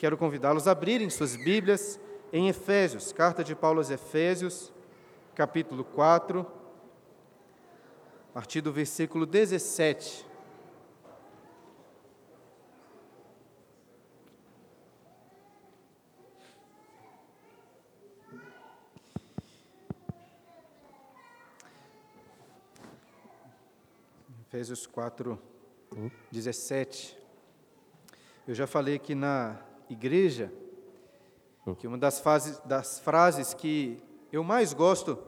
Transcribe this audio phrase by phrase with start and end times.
[0.00, 2.00] Quero convidá-los a abrirem suas Bíblias
[2.32, 4.72] em Efésios, carta de Paulo aos Efésios,
[5.34, 6.46] capítulo 4,
[8.30, 10.26] a partir do versículo 17.
[24.48, 25.38] Efésios 4,
[26.30, 27.18] 17.
[28.48, 30.52] Eu já falei aqui na igreja
[31.78, 35.18] que uma das, fases, das frases que eu mais gosto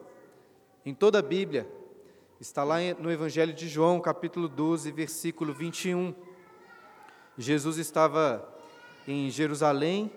[0.85, 1.69] em toda a Bíblia
[2.39, 6.13] está lá no Evangelho de João, capítulo 12, versículo 21.
[7.37, 8.45] Jesus estava
[9.07, 10.11] em Jerusalém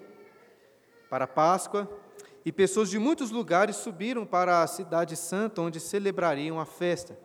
[1.08, 1.88] para a Páscoa
[2.44, 7.16] e pessoas de muitos lugares subiram para a cidade santa onde celebrariam a festa.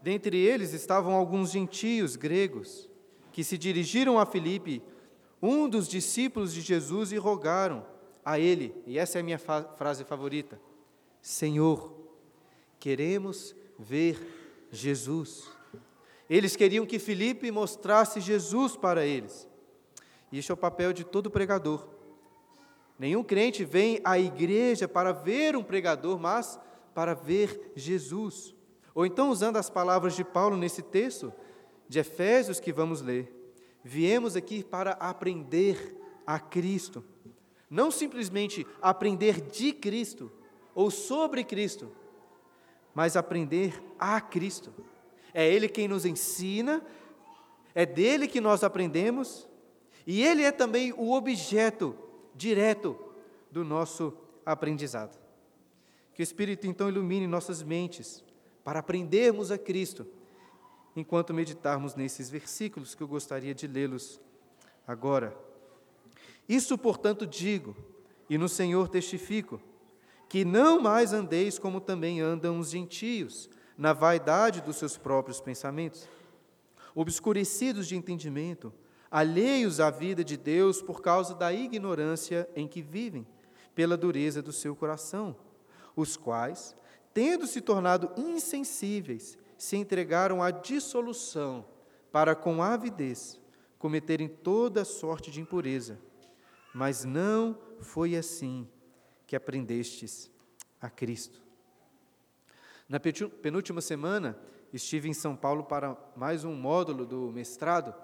[0.00, 2.88] Dentre eles estavam alguns gentios gregos
[3.32, 4.80] que se dirigiram a Filipe,
[5.44, 7.84] um dos discípulos de Jesus, e rogaram
[8.24, 10.58] a ele, e essa é a minha frase favorita:
[11.20, 11.94] Senhor,
[12.80, 14.18] queremos ver
[14.70, 15.50] Jesus.
[16.30, 19.46] Eles queriam que Filipe mostrasse Jesus para eles.
[20.32, 21.86] E este é o papel de todo pregador.
[22.98, 26.58] Nenhum crente vem à igreja para ver um pregador, mas
[26.94, 28.54] para ver Jesus.
[28.94, 31.32] Ou então, usando as palavras de Paulo nesse texto
[31.86, 33.43] de Efésios que vamos ler,
[33.84, 35.94] viemos aqui para aprender
[36.26, 37.04] a Cristo.
[37.68, 40.32] Não simplesmente aprender de Cristo
[40.74, 41.92] ou sobre Cristo,
[42.94, 44.72] mas aprender a Cristo.
[45.34, 46.82] É Ele quem nos ensina,
[47.74, 49.48] é dele que nós aprendemos,
[50.06, 51.96] e Ele é também o objeto
[52.34, 52.96] direto
[53.50, 55.18] do nosso aprendizado.
[56.14, 58.24] Que o Espírito então ilumine nossas mentes
[58.62, 60.06] para aprendermos a Cristo,
[60.96, 64.20] enquanto meditarmos nesses versículos que eu gostaria de lê-los
[64.86, 65.36] agora.
[66.48, 67.76] Isso, portanto, digo,
[68.28, 69.60] e no Senhor testifico,
[70.28, 76.08] que não mais andeis como também andam os gentios, na vaidade dos seus próprios pensamentos,
[76.94, 78.72] obscurecidos de entendimento,
[79.10, 83.26] alheios à vida de Deus por causa da ignorância em que vivem,
[83.74, 85.36] pela dureza do seu coração,
[85.96, 86.76] os quais,
[87.12, 91.64] tendo se tornado insensíveis, se entregaram à dissolução,
[92.10, 93.40] para com avidez
[93.78, 95.98] cometerem toda sorte de impureza.
[96.74, 98.68] Mas não foi assim
[99.26, 100.30] que aprendestes
[100.80, 101.42] a Cristo.
[102.88, 104.38] Na penúltima semana,
[104.72, 107.94] estive em São Paulo para mais um módulo do mestrado,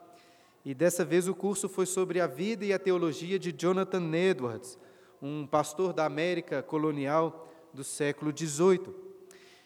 [0.65, 4.79] e dessa vez o curso foi sobre a vida e a teologia de Jonathan Edwards,
[5.21, 9.10] um pastor da América colonial do século XVIII.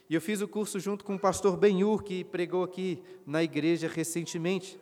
[0.09, 3.89] E eu fiz o curso junto com o pastor Benhur, que pregou aqui na igreja
[3.89, 4.79] recentemente.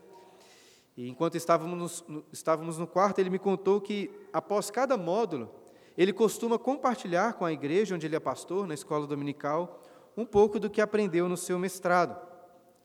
[0.97, 5.49] E enquanto estávamos no, estávamos no quarto, ele me contou que, após cada módulo,
[5.97, 9.81] ele costuma compartilhar com a igreja onde ele é pastor, na escola dominical,
[10.17, 12.21] um pouco do que aprendeu no seu mestrado.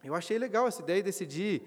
[0.04, 1.64] Eu achei legal essa ideia e decidi,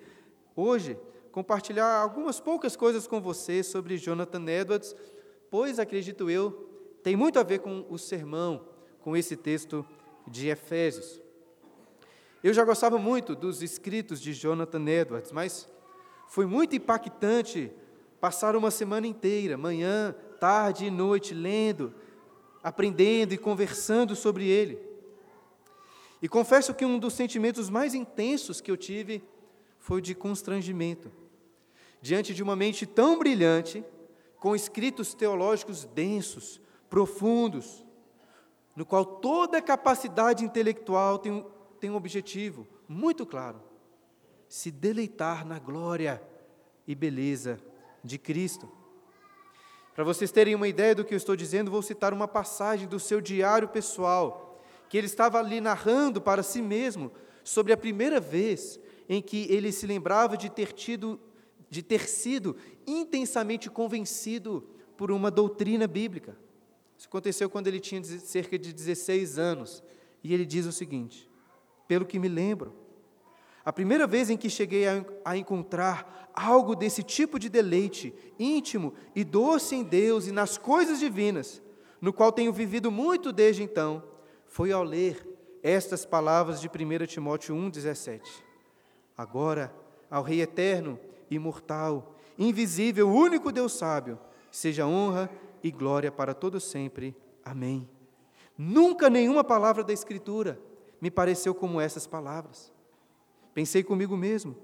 [0.54, 0.96] hoje,
[1.32, 4.94] compartilhar algumas poucas coisas com você sobre Jonathan Edwards,
[5.50, 6.68] pois, acredito eu,
[7.02, 8.64] tem muito a ver com o sermão,
[9.00, 9.84] com esse texto
[10.26, 11.20] de Efésios.
[12.42, 15.68] Eu já gostava muito dos escritos de Jonathan Edwards, mas
[16.28, 17.70] foi muito impactante
[18.20, 21.94] passar uma semana inteira, manhã, tarde e noite, lendo,
[22.62, 24.78] aprendendo e conversando sobre ele.
[26.22, 29.22] E confesso que um dos sentimentos mais intensos que eu tive
[29.78, 31.10] foi o de constrangimento.
[32.02, 33.84] Diante de uma mente tão brilhante,
[34.38, 37.84] com escritos teológicos densos, profundos,
[38.80, 41.44] no qual toda capacidade intelectual tem um,
[41.78, 43.60] tem um objetivo muito claro:
[44.48, 46.22] se deleitar na glória
[46.86, 47.60] e beleza
[48.02, 48.72] de Cristo.
[49.94, 52.98] Para vocês terem uma ideia do que eu estou dizendo, vou citar uma passagem do
[52.98, 54.58] seu diário pessoal,
[54.88, 57.12] que ele estava ali narrando para si mesmo
[57.44, 61.20] sobre a primeira vez em que ele se lembrava de ter tido
[61.68, 62.56] de ter sido
[62.86, 64.66] intensamente convencido
[64.96, 66.34] por uma doutrina bíblica.
[67.00, 69.82] Isso aconteceu quando ele tinha cerca de 16 anos.
[70.22, 71.26] E ele diz o seguinte:
[71.88, 72.74] pelo que me lembro,
[73.64, 78.92] a primeira vez em que cheguei a, a, encontrar algo desse tipo de deleite íntimo
[79.16, 81.62] e doce em Deus e nas coisas divinas,
[82.02, 84.04] no qual tenho vivido muito desde então,
[84.46, 85.26] foi ao ler
[85.62, 88.20] estas palavras de 1 Timóteo 1,17.
[89.16, 89.74] Agora,
[90.10, 91.00] ao Rei eterno,
[91.30, 94.18] imortal, invisível, único Deus sábio,
[94.50, 95.30] seja honra
[95.62, 97.14] e glória para todos sempre.
[97.44, 97.88] Amém.
[98.56, 100.60] Nunca nenhuma palavra da Escritura
[101.00, 102.72] me pareceu como essas palavras.
[103.54, 104.56] Pensei comigo mesmo,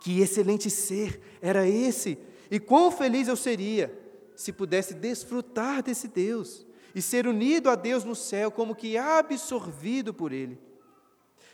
[0.00, 2.18] que excelente ser era esse,
[2.50, 3.98] e quão feliz eu seria
[4.36, 10.14] se pudesse desfrutar desse Deus e ser unido a Deus no céu, como que absorvido
[10.14, 10.58] por Ele.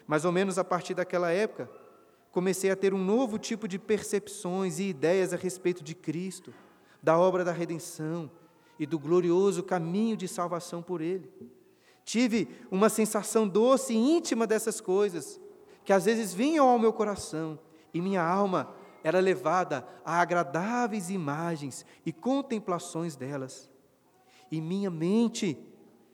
[0.07, 1.71] Mais ou menos a partir daquela época,
[2.31, 6.53] comecei a ter um novo tipo de percepções e ideias a respeito de Cristo,
[7.03, 8.31] da obra da redenção
[8.79, 11.31] e do glorioso caminho de salvação por Ele.
[12.05, 15.41] Tive uma sensação doce e íntima dessas coisas,
[15.85, 17.59] que às vezes vinham ao meu coração,
[17.93, 23.71] e minha alma era levada a agradáveis imagens e contemplações delas.
[24.51, 25.59] E minha mente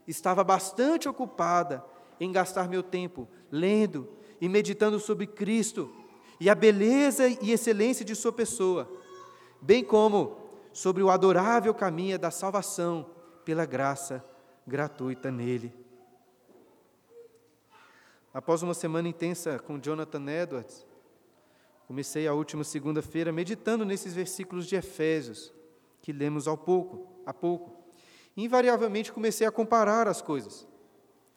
[0.07, 1.85] estava bastante ocupada
[2.19, 4.09] em gastar meu tempo lendo
[4.41, 5.91] e meditando sobre Cristo
[6.39, 8.91] e a beleza e excelência de Sua pessoa,
[9.61, 10.37] bem como
[10.73, 13.11] sobre o adorável caminho da salvação
[13.45, 14.25] pela graça
[14.67, 15.75] gratuita nele.
[18.33, 20.87] Após uma semana intensa com Jonathan Edwards,
[21.89, 25.53] comecei a última segunda-feira meditando nesses versículos de Efésios
[26.01, 27.77] que lemos ao pouco, há pouco.
[28.37, 30.67] Invariavelmente comecei a comparar as coisas,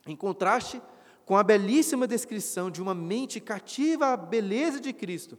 [0.06, 0.82] em contraste
[1.26, 5.38] com a belíssima descrição de uma mente cativa à beleza de Cristo.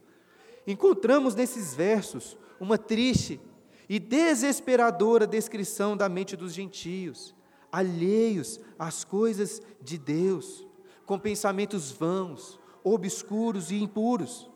[0.67, 3.39] Encontramos nesses versos uma triste
[3.87, 7.35] e desesperadora descrição da mente dos gentios,
[7.71, 10.65] alheios às coisas de Deus,
[11.05, 14.49] com pensamentos vãos, obscuros e impuros.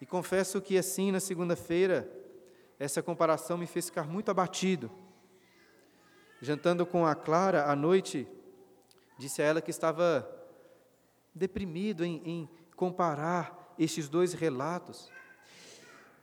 [0.00, 2.10] E confesso que assim, na segunda-feira,
[2.78, 4.90] essa comparação me fez ficar muito abatido.
[6.40, 8.26] Jantando com a Clara à noite,
[9.16, 10.28] disse a ela que estava
[11.34, 15.10] deprimido em, em comparar estes dois relatos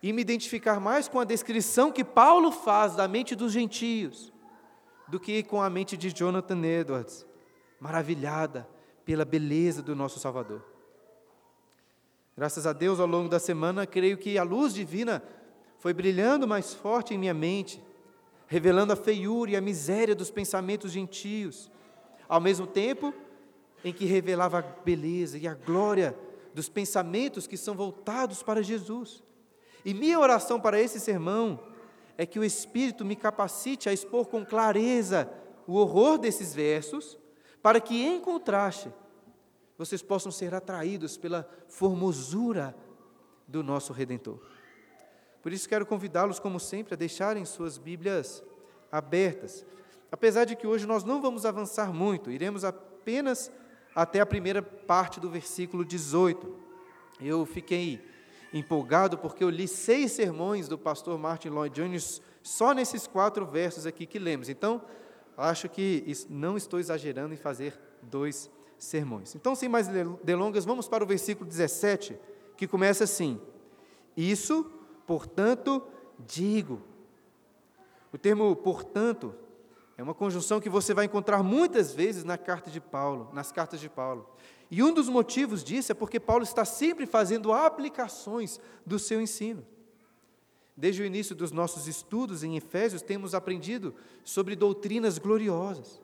[0.01, 4.31] e me identificar mais com a descrição que Paulo faz da mente dos gentios
[5.07, 7.25] do que com a mente de Jonathan Edwards,
[7.79, 8.67] maravilhada
[9.03, 10.63] pela beleza do nosso Salvador.
[12.37, 15.21] Graças a Deus, ao longo da semana, creio que a luz divina
[15.79, 17.83] foi brilhando mais forte em minha mente,
[18.47, 21.71] revelando a feiura e a miséria dos pensamentos gentios,
[22.27, 23.13] ao mesmo tempo
[23.83, 26.15] em que revelava a beleza e a glória
[26.53, 29.23] dos pensamentos que são voltados para Jesus.
[29.83, 31.59] E minha oração para esse sermão
[32.17, 35.29] é que o Espírito me capacite a expor com clareza
[35.65, 37.17] o horror desses versos,
[37.61, 38.91] para que, em contraste,
[39.77, 42.75] vocês possam ser atraídos pela formosura
[43.47, 44.39] do nosso Redentor.
[45.41, 48.43] Por isso, quero convidá-los, como sempre, a deixarem suas Bíblias
[48.91, 49.65] abertas.
[50.11, 53.51] Apesar de que hoje nós não vamos avançar muito, iremos apenas
[53.95, 56.53] até a primeira parte do versículo 18.
[57.21, 58.05] Eu fiquei
[58.53, 63.85] empolgado porque eu li seis sermões do pastor Martin Lloyd Jones só nesses quatro versos
[63.85, 64.49] aqui que lemos.
[64.49, 64.81] Então,
[65.37, 69.35] acho que não estou exagerando em fazer dois sermões.
[69.35, 69.87] Então, sem mais
[70.23, 72.17] delongas, vamos para o versículo 17,
[72.57, 73.39] que começa assim:
[74.15, 74.63] Isso,
[75.05, 75.83] portanto,
[76.19, 76.81] digo.
[78.11, 79.35] O termo portanto
[79.95, 83.79] é uma conjunção que você vai encontrar muitas vezes na carta de Paulo, nas cartas
[83.79, 84.27] de Paulo.
[84.71, 89.65] E um dos motivos disso é porque Paulo está sempre fazendo aplicações do seu ensino.
[90.77, 95.99] Desde o início dos nossos estudos em Efésios, temos aprendido sobre doutrinas gloriosas.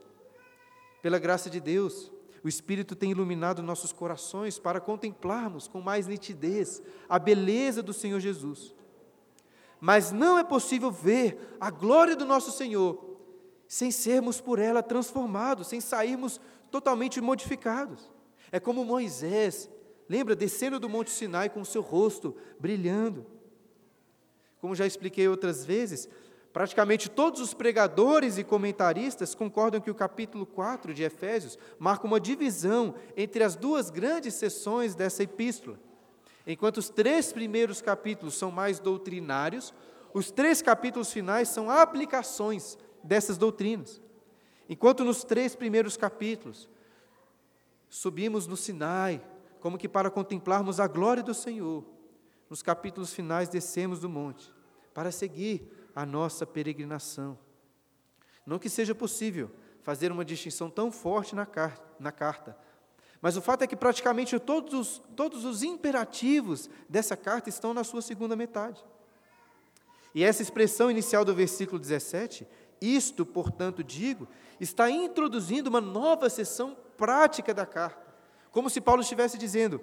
[1.01, 2.11] Pela graça de Deus,
[2.43, 8.19] o Espírito tem iluminado nossos corações para contemplarmos com mais nitidez a beleza do Senhor
[8.19, 8.73] Jesus.
[9.79, 13.15] Mas não é possível ver a glória do nosso Senhor
[13.67, 18.14] sem sermos por ela transformados, sem sairmos totalmente modificados.
[18.55, 19.69] É como Moisés,
[20.07, 23.25] lembra, descendo do Monte Sinai com o seu rosto brilhando.
[24.61, 26.07] Como já expliquei outras vezes,
[26.53, 32.17] praticamente todos os pregadores e comentaristas concordam que o capítulo 4 de Efésios marca uma
[32.17, 35.77] divisão entre as duas grandes seções dessa epístola.
[36.47, 39.73] Enquanto os três primeiros capítulos são mais doutrinários,
[40.13, 44.01] os três capítulos finais são aplicações dessas doutrinas.
[44.69, 46.69] Enquanto nos três primeiros capítulos
[47.95, 49.23] subimos no Sinai,
[49.61, 51.85] como que para contemplarmos a glória do Senhor.
[52.49, 54.53] Nos capítulos finais, descemos do monte
[54.93, 57.39] para seguir a nossa peregrinação.
[58.45, 59.49] Não que seja possível
[59.81, 62.57] fazer uma distinção tão forte na, car na carta,
[63.21, 67.85] mas o fato é que praticamente todos os, todos os imperativos dessa carta estão na
[67.85, 68.83] sua segunda metade.
[70.13, 72.45] E essa expressão inicial do versículo 17,
[72.81, 74.27] isto, portanto, digo,
[74.59, 78.13] está introduzindo uma nova seção prática da carta.
[78.51, 79.81] Como se Paulo estivesse dizendo: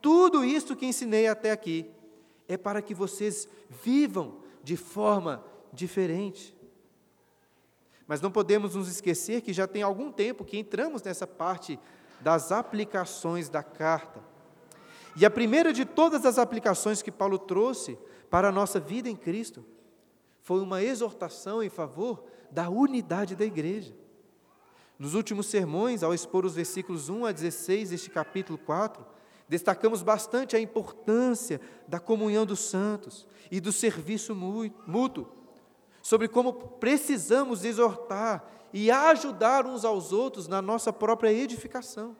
[0.00, 1.90] tudo isto que ensinei até aqui
[2.46, 3.48] é para que vocês
[3.82, 6.56] vivam de forma diferente.
[8.06, 11.78] Mas não podemos nos esquecer que já tem algum tempo que entramos nessa parte
[12.20, 14.20] das aplicações da carta.
[15.14, 17.98] E a primeira de todas as aplicações que Paulo trouxe
[18.30, 19.64] para a nossa vida em Cristo
[20.40, 23.94] foi uma exortação em favor da unidade da igreja.
[24.98, 29.04] Nos últimos sermões, ao expor os versículos 1 a 16 deste capítulo 4,
[29.48, 35.28] destacamos bastante a importância da comunhão dos santos e do serviço mútuo,
[36.02, 42.16] sobre como precisamos exortar e ajudar uns aos outros na nossa própria edificação.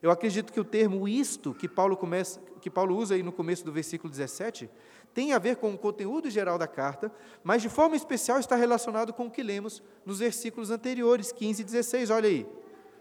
[0.00, 3.64] Eu acredito que o termo isto que Paulo, começa, que Paulo usa aí no começo
[3.64, 4.68] do versículo 17
[5.14, 7.12] tem a ver com o conteúdo geral da carta,
[7.44, 11.64] mas de forma especial está relacionado com o que lemos nos versículos anteriores, 15 e
[11.64, 12.10] 16.
[12.10, 12.46] Olha aí.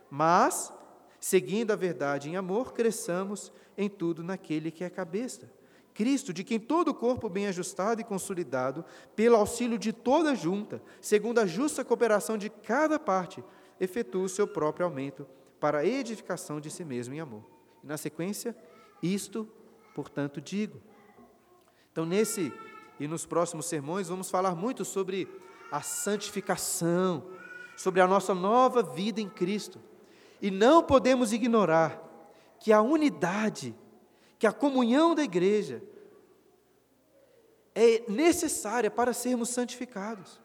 [0.10, 0.74] Mas,
[1.20, 5.50] seguindo a verdade em amor, cresçamos em tudo naquele que é cabeça.
[5.94, 8.84] Cristo, de quem todo o corpo bem ajustado e consolidado,
[9.16, 13.44] pelo auxílio de toda junta, segundo a justa cooperação de cada parte,
[13.80, 15.28] efetua o seu próprio aumento
[15.60, 17.44] para a edificação de si mesmo em amor.
[17.84, 18.56] E na sequência,
[19.02, 19.48] isto,
[19.94, 20.82] portanto, digo.
[21.92, 22.54] Então, nesse
[23.00, 25.28] e nos próximos sermões, vamos falar muito sobre
[25.72, 27.26] a santificação,
[27.76, 29.80] sobre a nossa nova vida em Cristo.
[30.42, 32.02] E não podemos ignorar
[32.60, 33.76] que a unidade,
[34.38, 35.84] que a comunhão da igreja
[37.74, 40.40] é necessária para sermos santificados.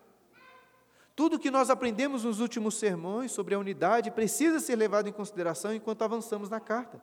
[1.14, 5.74] Tudo que nós aprendemos nos últimos sermões sobre a unidade precisa ser levado em consideração
[5.74, 7.00] enquanto avançamos na carta.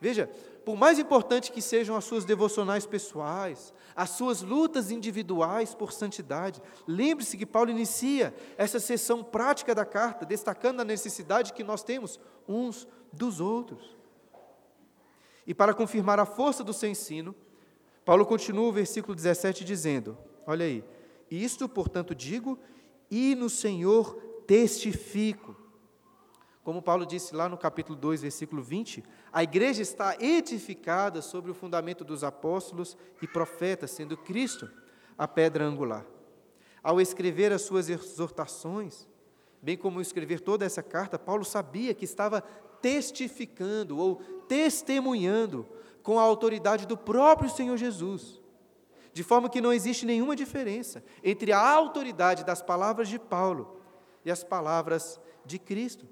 [0.00, 0.28] Veja,
[0.64, 6.60] por mais importante que sejam as suas devocionais pessoais, as suas lutas individuais por santidade,
[6.86, 12.18] lembre-se que Paulo inicia essa sessão prática da carta, destacando a necessidade que nós temos
[12.48, 13.96] uns dos outros.
[15.46, 17.34] E para confirmar a força do seu ensino,
[18.04, 20.84] Paulo continua o versículo 17 dizendo: Olha aí,
[21.30, 22.58] isto, portanto, digo
[23.10, 24.14] e no Senhor
[24.46, 25.63] testifico.
[26.64, 31.54] Como Paulo disse lá no capítulo 2, versículo 20, a igreja está edificada sobre o
[31.54, 34.70] fundamento dos apóstolos e profetas, sendo Cristo
[35.16, 36.06] a pedra angular.
[36.82, 39.06] Ao escrever as suas exortações,
[39.60, 42.40] bem como escrever toda essa carta, Paulo sabia que estava
[42.80, 44.16] testificando ou
[44.48, 45.68] testemunhando
[46.02, 48.42] com a autoridade do próprio Senhor Jesus
[49.14, 53.80] de forma que não existe nenhuma diferença entre a autoridade das palavras de Paulo
[54.24, 56.04] e as palavras de Cristo.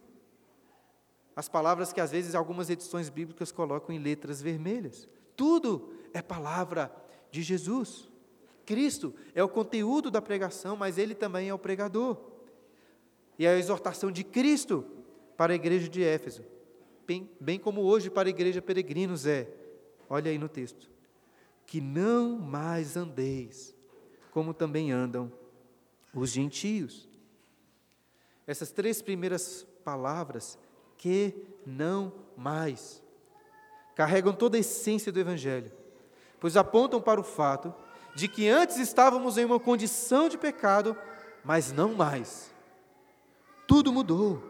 [1.34, 5.08] As palavras que às vezes algumas edições bíblicas colocam em letras vermelhas.
[5.36, 6.94] Tudo é palavra
[7.30, 8.08] de Jesus.
[8.66, 12.18] Cristo é o conteúdo da pregação, mas ele também é o pregador.
[13.38, 14.84] E a exortação de Cristo
[15.36, 16.44] para a igreja de Éfeso,
[17.06, 19.48] bem, bem como hoje para a igreja peregrinos é,
[20.08, 20.90] olha aí no texto,
[21.66, 23.74] que não mais andeis,
[24.30, 25.32] como também andam
[26.14, 27.08] os gentios.
[28.46, 30.58] Essas três primeiras palavras,
[31.02, 31.34] que
[31.66, 33.02] não mais,
[33.92, 35.72] carregam toda a essência do Evangelho,
[36.38, 37.74] pois apontam para o fato
[38.14, 40.96] de que antes estávamos em uma condição de pecado,
[41.42, 42.54] mas não mais.
[43.66, 44.48] Tudo mudou.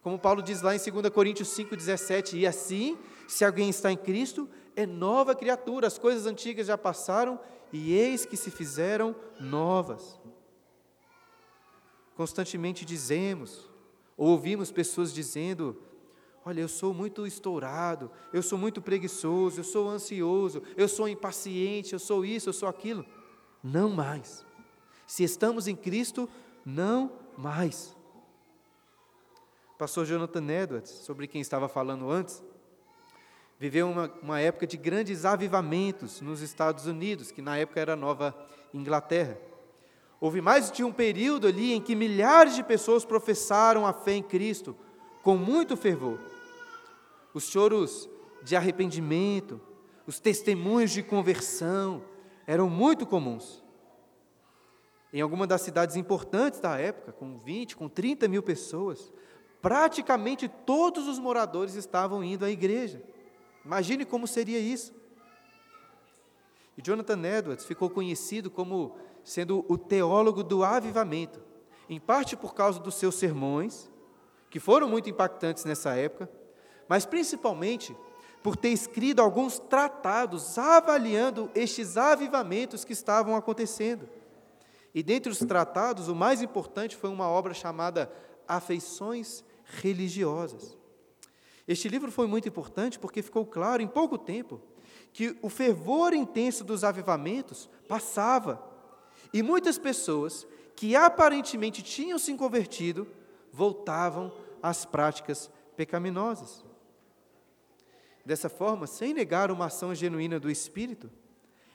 [0.00, 4.48] Como Paulo diz lá em 2 Coríntios 5,17, e assim, se alguém está em Cristo,
[4.76, 7.40] é nova criatura, as coisas antigas já passaram
[7.72, 10.20] e eis que se fizeram novas.
[12.14, 13.73] Constantemente dizemos,
[14.16, 15.80] ou ouvimos pessoas dizendo:
[16.44, 21.94] Olha, eu sou muito estourado, eu sou muito preguiçoso, eu sou ansioso, eu sou impaciente,
[21.94, 23.04] eu sou isso, eu sou aquilo.
[23.62, 24.44] Não mais.
[25.06, 26.28] Se estamos em Cristo,
[26.64, 27.96] não mais.
[29.78, 32.42] Pastor Jonathan Edwards, sobre quem estava falando antes,
[33.58, 38.36] viveu uma, uma época de grandes avivamentos nos Estados Unidos, que na época era Nova
[38.72, 39.38] Inglaterra.
[40.24, 44.22] Houve mais de um período ali em que milhares de pessoas professaram a fé em
[44.22, 44.74] Cristo
[45.22, 46.18] com muito fervor.
[47.34, 48.08] Os choros
[48.42, 49.60] de arrependimento,
[50.06, 52.02] os testemunhos de conversão
[52.46, 53.62] eram muito comuns.
[55.12, 59.12] Em alguma das cidades importantes da época, com 20, com 30 mil pessoas,
[59.60, 63.02] praticamente todos os moradores estavam indo à igreja.
[63.62, 64.94] Imagine como seria isso.
[66.78, 71.42] E Jonathan Edwards ficou conhecido como sendo o teólogo do avivamento,
[71.88, 73.90] em parte por causa dos seus sermões,
[74.50, 76.30] que foram muito impactantes nessa época,
[76.88, 77.96] mas principalmente
[78.42, 84.06] por ter escrito alguns tratados avaliando estes avivamentos que estavam acontecendo.
[84.94, 88.12] E dentre os tratados, o mais importante foi uma obra chamada
[88.46, 90.76] Afeições Religiosas.
[91.66, 94.60] Este livro foi muito importante porque ficou claro em pouco tempo
[95.12, 98.73] que o fervor intenso dos avivamentos passava
[99.34, 103.04] e muitas pessoas que aparentemente tinham se convertido
[103.52, 106.64] voltavam às práticas pecaminosas.
[108.24, 111.10] Dessa forma, sem negar uma ação genuína do Espírito,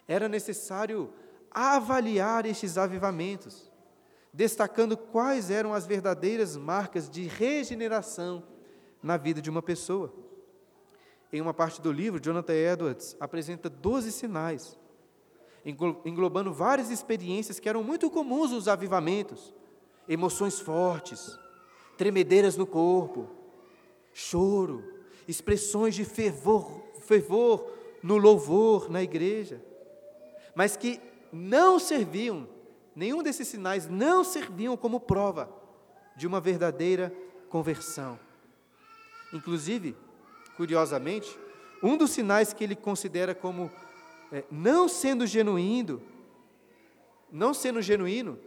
[0.07, 1.13] era necessário
[1.51, 3.69] avaliar estes avivamentos,
[4.33, 8.41] destacando quais eram as verdadeiras marcas de regeneração
[9.03, 10.13] na vida de uma pessoa.
[11.31, 14.78] Em uma parte do livro, Jonathan Edwards apresenta 12 sinais,
[15.65, 19.53] englobando várias experiências que eram muito comuns nos avivamentos:
[20.07, 21.37] emoções fortes,
[21.97, 23.27] tremedeiras no corpo,
[24.13, 24.83] choro,
[25.27, 29.61] expressões de fervor, fervor no louvor na igreja,
[30.55, 30.99] mas que
[31.31, 32.47] não serviam,
[32.95, 35.49] nenhum desses sinais não serviam como prova
[36.15, 37.13] de uma verdadeira
[37.49, 38.19] conversão.
[39.31, 39.95] Inclusive,
[40.57, 41.37] curiosamente,
[41.81, 43.71] um dos sinais que ele considera como
[44.31, 46.01] é, não sendo genuíno,
[47.31, 48.39] não sendo genuíno,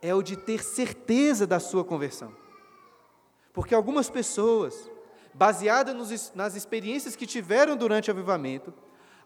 [0.00, 2.32] é o de ter certeza da sua conversão.
[3.52, 4.90] Porque algumas pessoas,
[5.34, 8.72] baseadas nas experiências que tiveram durante o avivamento,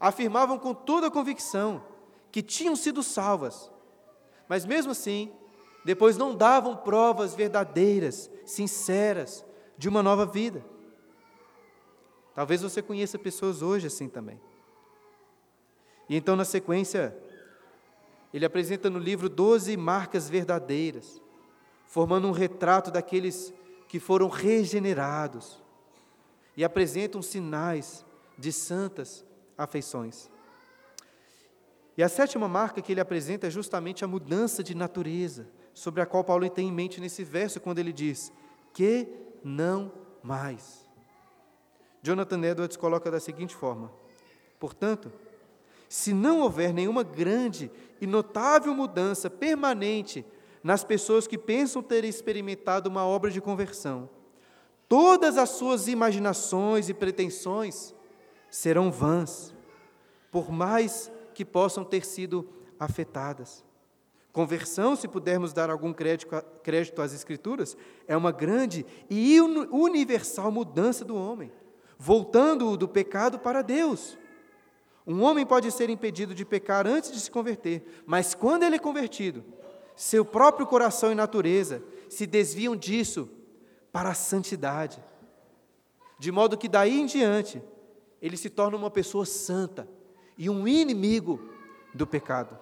[0.00, 1.84] afirmavam com toda a convicção
[2.30, 3.70] que tinham sido salvas,
[4.48, 5.30] mas mesmo assim,
[5.84, 9.44] depois não davam provas verdadeiras, sinceras,
[9.76, 10.64] de uma nova vida.
[12.34, 14.40] Talvez você conheça pessoas hoje assim também.
[16.12, 17.16] E então, na sequência,
[18.34, 21.22] ele apresenta no livro 12 marcas verdadeiras,
[21.86, 23.50] formando um retrato daqueles
[23.88, 25.58] que foram regenerados
[26.54, 28.04] e apresentam sinais
[28.36, 29.24] de santas
[29.56, 30.28] afeições.
[31.96, 36.06] E a sétima marca que ele apresenta é justamente a mudança de natureza, sobre a
[36.06, 38.30] qual Paulo tem em mente nesse verso, quando ele diz:
[38.74, 39.08] que
[39.42, 39.90] não
[40.22, 40.86] mais.
[42.02, 43.90] Jonathan Edwards coloca da seguinte forma:
[44.60, 45.10] portanto,
[45.92, 47.70] se não houver nenhuma grande
[48.00, 50.24] e notável mudança permanente
[50.64, 54.08] nas pessoas que pensam ter experimentado uma obra de conversão,
[54.88, 57.94] todas as suas imaginações e pretensões
[58.48, 59.54] serão vãs,
[60.30, 62.48] por mais que possam ter sido
[62.80, 63.62] afetadas.
[64.32, 67.76] Conversão, se pudermos dar algum crédito, às Escrituras,
[68.08, 71.52] é uma grande e universal mudança do homem,
[71.98, 74.16] voltando-o do pecado para Deus.
[75.06, 78.78] Um homem pode ser impedido de pecar antes de se converter, mas quando ele é
[78.78, 79.44] convertido,
[79.96, 83.28] seu próprio coração e natureza se desviam disso
[83.90, 85.02] para a santidade.
[86.18, 87.60] De modo que daí em diante,
[88.20, 89.88] ele se torna uma pessoa santa
[90.38, 91.40] e um inimigo
[91.92, 92.58] do pecado.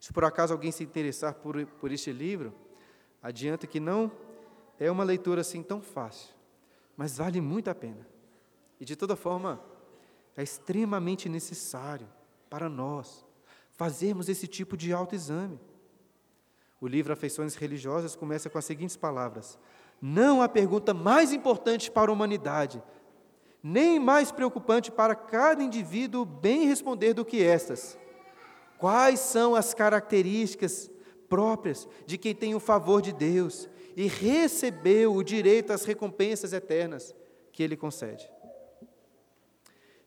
[0.00, 2.54] Se por acaso alguém se interessar por, por este livro,
[3.22, 4.10] adianta que não
[4.78, 6.34] é uma leitura assim tão fácil,
[6.96, 8.06] mas vale muito a pena.
[8.80, 9.60] E de toda forma,
[10.36, 12.08] é extremamente necessário
[12.50, 13.24] para nós
[13.72, 15.58] fazermos esse tipo de autoexame.
[16.80, 19.58] O livro Afeições Religiosas começa com as seguintes palavras:
[20.00, 22.82] Não há pergunta mais importante para a humanidade
[23.68, 27.98] nem mais preocupante para cada indivíduo bem responder do que estas.
[28.78, 30.88] Quais são as características
[31.28, 37.12] próprias de quem tem o favor de Deus e recebeu o direito às recompensas eternas
[37.50, 38.30] que Ele concede?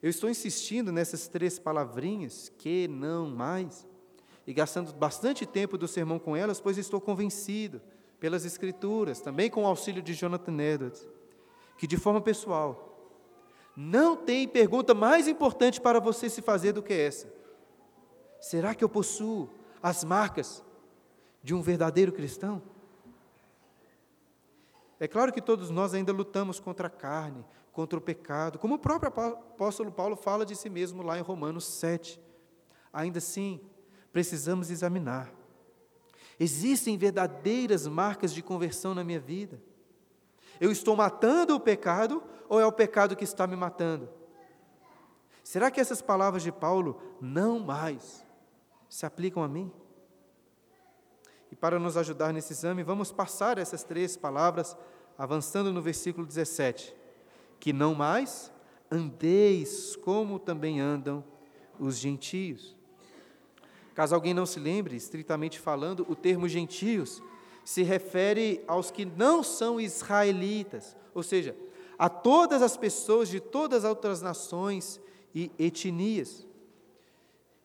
[0.02, 3.88] Eu estou insistindo nessas três palavrinhas, que não mais,
[4.48, 7.82] e gastando bastante tempo do sermão com elas, pois estou convencido,
[8.20, 11.08] pelas Escrituras, também com o auxílio de Jonathan Edwards,
[11.78, 12.86] que de forma pessoal,
[13.76, 17.32] não tem pergunta mais importante para você se fazer do que essa.
[18.42, 19.50] Será que eu possuo
[19.82, 20.64] as marcas
[21.42, 22.62] de um verdadeiro cristão?
[25.00, 28.80] É claro que todos nós ainda lutamos contra a carne, contra o pecado, como o
[28.80, 32.20] próprio apóstolo Paulo fala de si mesmo lá em Romanos 7.
[32.92, 33.62] Ainda assim,
[34.12, 35.32] precisamos examinar.
[36.40, 39.62] Existem verdadeiras marcas de conversão na minha vida?
[40.60, 44.10] Eu estou matando o pecado ou é o pecado que está me matando?
[45.44, 48.26] Será que essas palavras de Paulo, não mais,
[48.90, 49.72] se aplicam a mim?
[51.52, 54.78] E para nos ajudar nesse exame, vamos passar essas três palavras,
[55.18, 56.96] avançando no versículo 17:
[57.60, 58.52] que não mais
[58.92, 61.24] andeis como também andam
[61.80, 62.76] os gentios.
[63.94, 67.22] Caso alguém não se lembre, estritamente falando, o termo gentios
[67.64, 71.56] se refere aos que não são israelitas, ou seja,
[71.98, 75.00] a todas as pessoas de todas as outras nações
[75.36, 76.48] e etnias.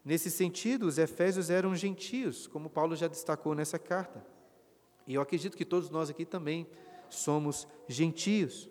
[0.05, 4.27] Nesse sentido, os efésios eram gentios, como Paulo já destacou nessa carta.
[5.07, 6.67] E eu acredito que todos nós aqui também
[7.09, 8.69] somos gentios.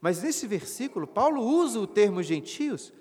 [0.00, 2.92] Mas nesse versículo, Paulo usa o termo gentios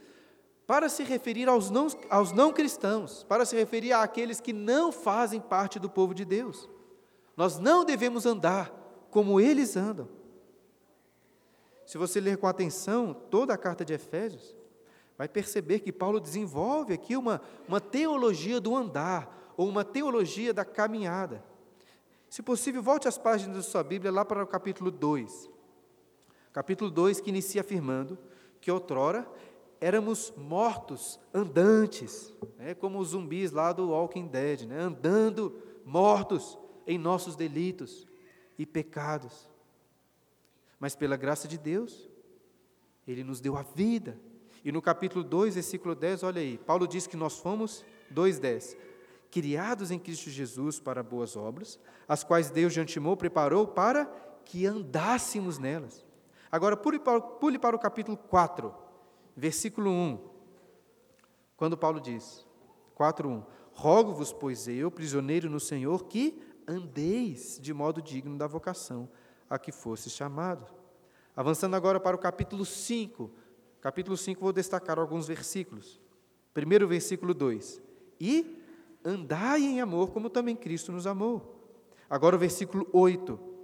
[0.66, 5.40] para se referir aos não, aos não cristãos, para se referir àqueles que não fazem
[5.40, 6.70] parte do povo de Deus.
[7.38, 8.74] Nós não devemos andar
[9.12, 10.10] como eles andam.
[11.86, 14.56] Se você ler com atenção toda a carta de Efésios,
[15.18, 20.66] vai perceber que Paulo desenvolve aqui uma, uma teologia do andar, ou uma teologia da
[20.66, 21.44] caminhada.
[22.30, 25.50] Se possível, volte as páginas da sua Bíblia lá para o capítulo 2.
[26.56, 28.18] Capítulo 2 que inicia afirmando
[28.62, 29.30] que outrora
[29.82, 36.98] éramos mortos, andantes, né, como os zumbis lá do Walking Dead, né, andando mortos em
[36.98, 38.08] nossos delitos
[38.58, 39.50] e pecados.
[40.80, 42.10] Mas pela graça de Deus,
[43.06, 44.18] Ele nos deu a vida.
[44.64, 48.78] E no capítulo 2, versículo 10, olha aí, Paulo diz que nós fomos, 2,10,
[49.30, 54.06] criados em Cristo Jesus para boas obras, as quais Deus de antemão preparou para
[54.46, 56.05] que andássemos nelas.
[56.56, 58.74] Agora, pule para, pule para o capítulo 4,
[59.36, 60.20] versículo 1,
[61.58, 62.48] quando Paulo diz,
[62.98, 69.10] 4:1, Rogo-vos, pois eu, prisioneiro no Senhor, que andeis de modo digno da vocação
[69.50, 70.66] a que fosse chamado.
[71.36, 73.30] Avançando agora para o capítulo 5.
[73.82, 76.00] Capítulo 5, vou destacar alguns versículos.
[76.54, 77.82] Primeiro versículo 2.
[78.18, 78.64] E
[79.04, 81.70] andai em amor, como também Cristo nos amou.
[82.10, 83.55] Agora o versículo 8.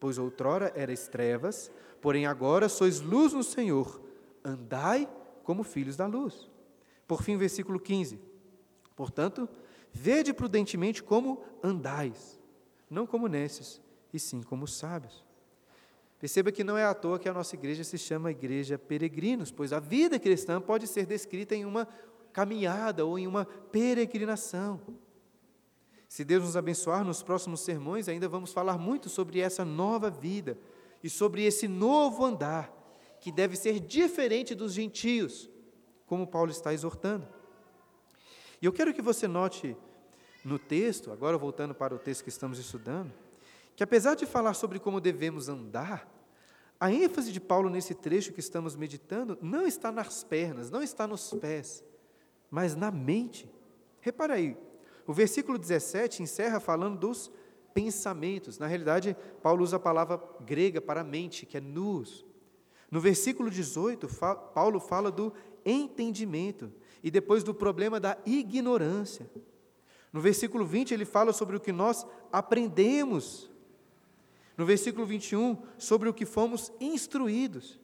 [0.00, 4.00] Pois outrora erais trevas, porém agora sois luz no Senhor.
[4.42, 5.08] Andai
[5.44, 6.50] como filhos da luz.
[7.06, 8.18] Por fim, versículo 15.
[8.96, 9.48] Portanto,
[9.92, 12.40] vede prudentemente como andais,
[12.88, 13.80] não como nesses,
[14.12, 15.24] e sim como sábios.
[16.18, 19.72] Perceba que não é à toa que a nossa igreja se chama Igreja Peregrinos, pois
[19.72, 21.88] a vida cristã pode ser descrita em uma
[22.32, 24.80] caminhada ou em uma peregrinação.
[26.10, 30.58] Se Deus nos abençoar, nos próximos sermões ainda vamos falar muito sobre essa nova vida
[31.04, 32.68] e sobre esse novo andar,
[33.20, 35.48] que deve ser diferente dos gentios,
[36.06, 37.28] como Paulo está exortando.
[38.60, 39.76] E eu quero que você note
[40.44, 43.12] no texto, agora voltando para o texto que estamos estudando,
[43.76, 46.12] que apesar de falar sobre como devemos andar,
[46.80, 51.06] a ênfase de Paulo nesse trecho que estamos meditando não está nas pernas, não está
[51.06, 51.84] nos pés,
[52.50, 53.48] mas na mente.
[54.00, 54.56] Repara aí,
[55.10, 57.32] o versículo 17 encerra falando dos
[57.74, 58.60] pensamentos.
[58.60, 62.24] Na realidade, Paulo usa a palavra grega para mente, que é nous.
[62.88, 64.06] No versículo 18,
[64.54, 65.32] Paulo fala do
[65.66, 69.28] entendimento e depois do problema da ignorância.
[70.12, 73.50] No versículo 20, ele fala sobre o que nós aprendemos.
[74.56, 77.80] No versículo 21, sobre o que fomos instruídos.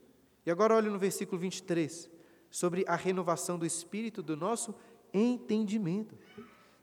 [0.47, 2.09] E agora olhe no versículo 23
[2.49, 4.73] sobre a renovação do espírito do nosso
[5.12, 6.17] entendimento.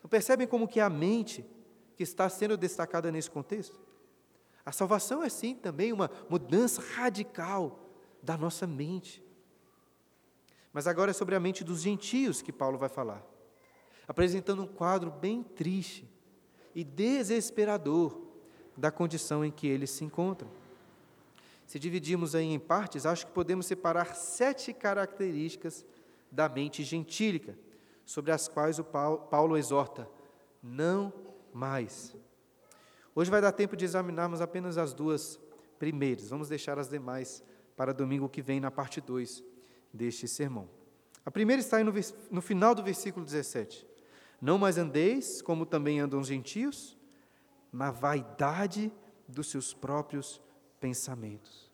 [0.03, 1.45] Então, percebem como que é a mente
[1.95, 3.79] que está sendo destacada nesse contexto?
[4.65, 7.79] A salvação é sim também uma mudança radical
[8.21, 9.23] da nossa mente.
[10.73, 13.25] Mas agora é sobre a mente dos gentios que Paulo vai falar,
[14.05, 16.05] apresentando um quadro bem triste
[16.75, 18.19] e desesperador
[18.75, 20.51] da condição em que eles se encontram.
[21.65, 25.85] Se dividirmos aí em partes, acho que podemos separar sete características
[26.29, 27.57] da mente gentílica,
[28.05, 30.09] sobre as quais o Paulo, exorta:
[30.61, 31.13] não
[31.53, 32.15] mais.
[33.15, 35.39] Hoje vai dar tempo de examinarmos apenas as duas
[35.77, 37.43] primeiras, vamos deixar as demais
[37.75, 39.43] para domingo que vem, na parte 2
[39.91, 40.69] deste sermão.
[41.25, 41.93] A primeira está aí no,
[42.31, 43.87] no final do versículo 17.
[44.41, 46.97] Não mais andeis, como também andam os gentios,
[47.71, 48.91] na vaidade
[49.27, 50.41] dos seus próprios
[50.79, 51.71] pensamentos.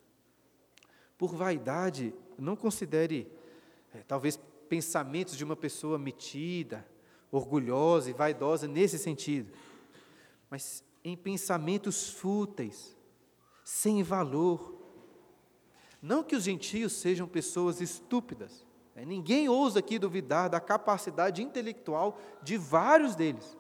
[1.17, 3.29] Por vaidade, não considere,
[3.93, 4.39] é, talvez,
[4.69, 6.86] pensamentos de uma pessoa metida,
[7.32, 9.51] orgulhosa e vaidosa nesse sentido,
[10.49, 12.95] mas em pensamentos fúteis,
[13.63, 14.77] sem valor.
[16.01, 19.03] Não que os gentios sejam pessoas estúpidas, né?
[19.05, 23.58] ninguém ousa aqui duvidar da capacidade intelectual de vários deles.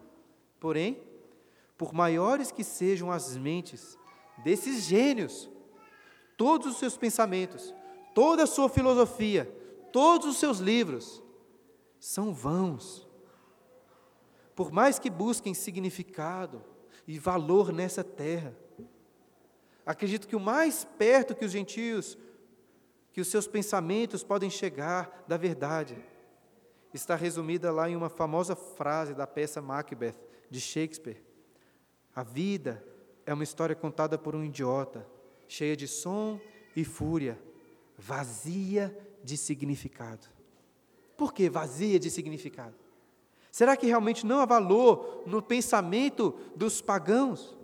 [0.59, 1.01] Porém,
[1.77, 3.97] por maiores que sejam as mentes
[4.43, 5.49] desses gênios,
[6.37, 7.73] todos os seus pensamentos,
[8.13, 9.58] toda a sua filosofia,
[9.91, 11.21] todos os seus livros
[11.99, 13.07] são vãos.
[14.55, 16.63] Por mais que busquem significado
[17.07, 18.55] e valor nessa terra,
[19.85, 22.17] acredito que o mais perto que os gentios,
[23.11, 25.97] que os seus pensamentos podem chegar da verdade,
[26.93, 30.15] está resumida lá em uma famosa frase da peça Macbeth
[30.49, 31.23] de Shakespeare.
[32.15, 32.83] A vida
[33.25, 35.07] é uma história contada por um idiota,
[35.47, 36.39] cheia de som
[36.75, 37.39] e fúria,
[37.97, 40.27] vazia de significado.
[41.17, 42.75] Por que vazia de significado?
[43.51, 47.57] Será que realmente não há valor no pensamento dos pagãos?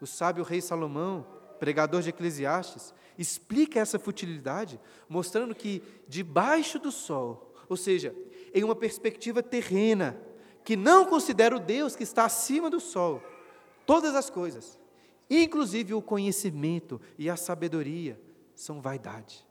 [0.00, 1.26] O sábio rei Salomão,
[1.58, 8.14] pregador de Eclesiastes, explica essa futilidade, mostrando que debaixo do sol, ou seja,
[8.52, 10.20] em uma perspectiva terrena,
[10.64, 13.22] que não considera o Deus que está acima do sol,
[13.86, 14.78] Todas as coisas,
[15.28, 18.20] inclusive o conhecimento e a sabedoria,
[18.54, 19.46] são vaidade.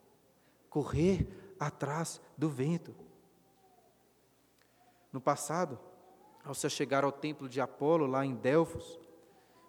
[0.71, 1.27] Correr
[1.59, 2.95] atrás do vento.
[5.13, 5.77] No passado,
[6.43, 8.99] ao se chegar ao templo de Apolo, lá em Delfos,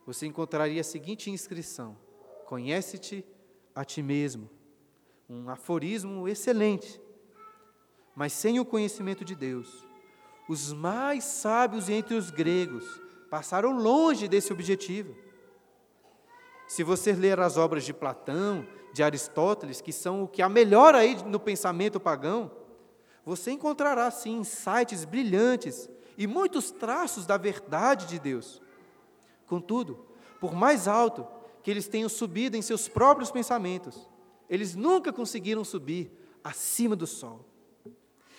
[0.07, 1.99] você encontraria a seguinte inscrição:
[2.47, 3.23] Conhece-te
[3.75, 4.49] a ti mesmo.
[5.29, 7.01] Um aforismo excelente.
[8.15, 9.87] Mas sem o conhecimento de Deus,
[10.49, 12.85] os mais sábios entre os gregos
[13.31, 15.17] passaram longe desse objetivo.
[16.73, 20.95] Se você ler as obras de Platão, de Aristóteles, que são o que há melhor
[20.95, 22.51] aí no pensamento pagão,
[23.27, 28.63] você encontrará sim insights brilhantes e muitos traços da verdade de Deus.
[29.47, 30.07] Contudo,
[30.41, 31.29] por mais alto
[31.63, 34.09] que eles tenham subido em seus próprios pensamentos,
[34.49, 36.11] eles nunca conseguiram subir
[36.43, 37.45] acima do sol.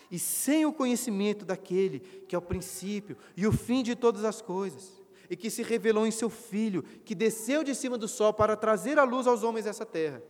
[0.09, 4.41] E sem o conhecimento daquele que é o princípio e o fim de todas as
[4.41, 5.02] coisas,
[5.33, 8.99] e que se revelou em seu Filho, que desceu de cima do sol para trazer
[8.99, 10.21] a luz aos homens dessa terra,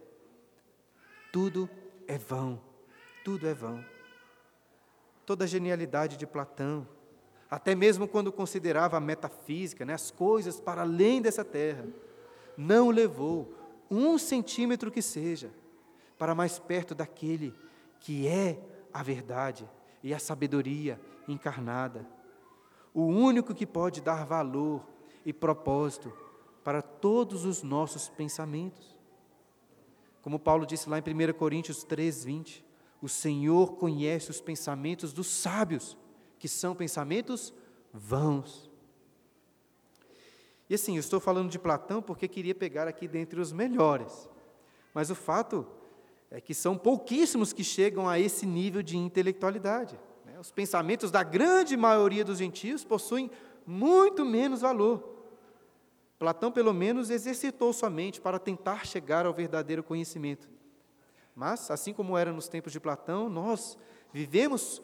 [1.30, 1.70] tudo
[2.08, 2.62] é vão,
[3.22, 3.84] tudo é vão.
[5.26, 6.88] Toda a genialidade de Platão,
[7.52, 11.86] até mesmo quando considerava a metafísica, né, as coisas para além dessa terra,
[12.56, 13.54] não levou
[13.92, 15.52] um centímetro que seja
[16.18, 17.54] para mais perto daquele
[18.00, 18.58] que é
[18.94, 19.70] a verdade
[20.02, 22.08] e a sabedoria encarnada.
[22.94, 24.93] O único que pode dar valor
[25.26, 26.12] e propósito
[26.64, 28.96] para todos os nossos pensamentos.
[30.22, 32.66] Como Paulo disse lá em 1 Coríntios 3, 20:
[33.02, 35.98] O Senhor conhece os pensamentos dos sábios
[36.40, 37.54] que são pensamentos
[37.94, 38.70] vãos.
[40.70, 44.30] E assim, eu estou falando de Platão porque queria pegar aqui dentre os melhores.
[44.94, 45.68] Mas o fato
[46.32, 50.00] é que são pouquíssimos que chegam a esse nível de intelectualidade.
[50.26, 50.40] Né?
[50.40, 53.30] Os pensamentos da grande maioria dos gentios possuem
[53.66, 55.12] muito menos valor.
[56.18, 60.50] Platão, pelo menos, exercitou sua mente para tentar chegar ao verdadeiro conhecimento.
[61.36, 63.78] Mas, assim como era nos tempos de Platão, nós
[64.12, 64.82] vivemos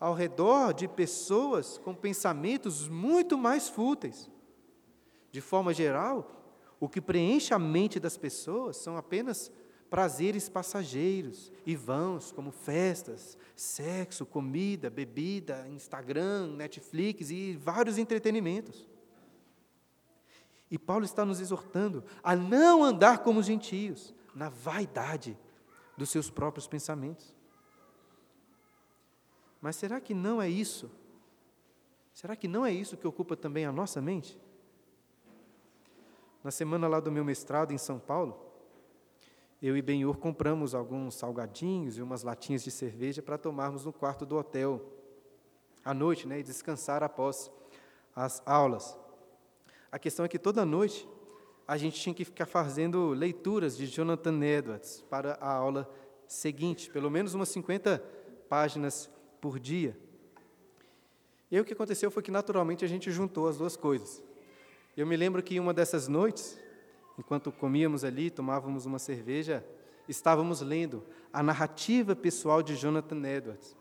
[0.00, 4.30] ao redor de pessoas com pensamentos muito mais fúteis.
[5.30, 6.30] De forma geral,
[6.80, 9.50] o que preenche a mente das pessoas são apenas
[9.90, 18.88] prazeres passageiros e vãos, como festas, sexo, comida, bebida, Instagram, Netflix e vários entretenimentos.
[20.70, 25.36] E Paulo está nos exortando a não andar como os gentios, na vaidade
[25.96, 27.34] dos seus próprios pensamentos.
[29.60, 30.90] Mas será que não é isso?
[32.14, 34.38] Será que não é isso que ocupa também a nossa mente?
[36.44, 38.47] Na semana lá do meu mestrado em São Paulo,
[39.60, 44.24] eu e Benhur compramos alguns salgadinhos e umas latinhas de cerveja para tomarmos no quarto
[44.24, 44.80] do hotel
[45.84, 47.50] à noite, né, e descansar após
[48.14, 48.96] as aulas.
[49.90, 51.08] A questão é que toda noite
[51.66, 55.90] a gente tinha que ficar fazendo leituras de Jonathan Edwards para a aula
[56.26, 58.02] seguinte, pelo menos umas 50
[58.48, 59.96] páginas por dia.
[61.50, 64.22] E o que aconteceu foi que naturalmente a gente juntou as duas coisas.
[64.96, 66.58] Eu me lembro que uma dessas noites,
[67.18, 69.66] enquanto comíamos ali, tomávamos uma cerveja,
[70.08, 73.76] estávamos lendo a narrativa pessoal de Jonathan Edwards,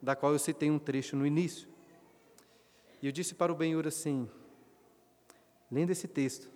[0.00, 1.68] da qual eu citei um trecho no início.
[3.00, 4.28] E eu disse para o Benhur assim,
[5.70, 6.50] lendo esse texto,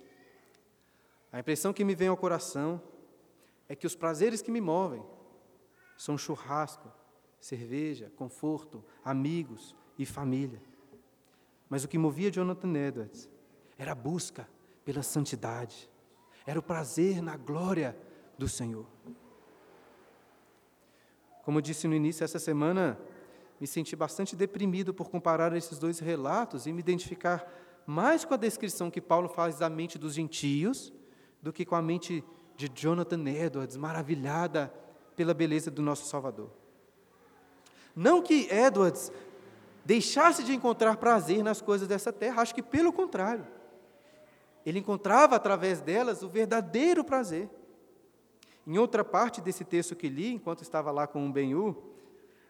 [1.31, 2.81] a impressão que me vem ao coração
[3.69, 5.03] é que os prazeres que me movem
[5.97, 6.91] são churrasco,
[7.39, 10.61] cerveja, conforto, amigos e família.
[11.69, 13.29] Mas o que movia Jonathan Edwards
[13.77, 14.47] era a busca
[14.85, 15.89] pela santidade,
[16.47, 17.95] era o prazer na glória
[18.37, 18.85] do Senhor.
[21.43, 22.97] Como eu disse no início, essa semana
[23.59, 27.45] me senti bastante deprimido por comparar esses dois relatos e me identificar
[27.85, 30.93] mais com a descrição que Paulo faz da mente dos gentios
[31.41, 32.23] do que com a mente
[32.55, 34.73] de Jonathan Edwards, maravilhada
[35.15, 36.49] pela beleza do nosso Salvador.
[37.95, 39.11] Não que Edwards
[39.83, 43.56] deixasse de encontrar prazer nas coisas dessa terra, acho que pelo contrário.
[44.67, 47.49] Ele encontrava através delas o verdadeiro prazer.
[48.67, 51.73] Em outra parte desse texto que li, enquanto estava lá com o Benhu,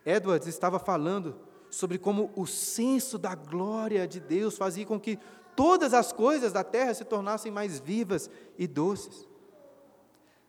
[0.04, 1.36] Edwards estava falando
[1.70, 5.20] sobre como o senso da glória de Deus fazia com que
[5.56, 9.28] todas as coisas da terra se tornassem mais vivas e doces.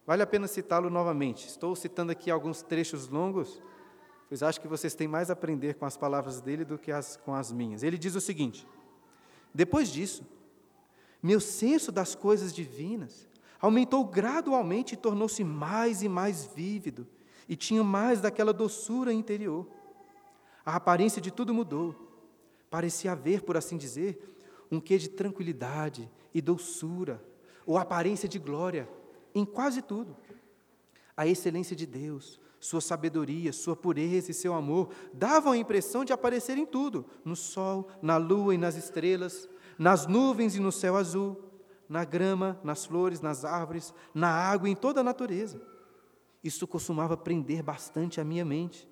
[0.06, 1.46] Vale a pena citá-lo novamente.
[1.46, 3.60] Estou citando aqui alguns trechos longos,
[4.26, 7.18] pois acho que vocês têm mais a aprender com as palavras dele do que as,
[7.18, 7.82] com as minhas.
[7.82, 8.66] Ele diz o seguinte:
[9.52, 10.24] Depois disso,
[11.22, 13.28] meu senso das coisas divinas
[13.60, 17.06] aumentou gradualmente e tornou-se mais e mais vívido,
[17.48, 19.66] e tinha mais daquela doçura interior.
[20.64, 21.94] A aparência de tudo mudou.
[22.70, 24.36] Parecia haver, por assim dizer,
[24.70, 27.24] um quê de tranquilidade e doçura,
[27.66, 28.88] ou aparência de glória
[29.34, 30.16] em quase tudo.
[31.16, 36.12] A excelência de Deus Sua sabedoria, sua pureza e seu amor davam a impressão de
[36.12, 40.96] aparecer em tudo: no sol, na lua e nas estrelas, nas nuvens e no céu
[40.96, 41.40] azul,
[41.88, 45.60] na grama, nas flores, nas árvores, na água e em toda a natureza.
[46.42, 48.88] Isso costumava prender bastante a minha mente.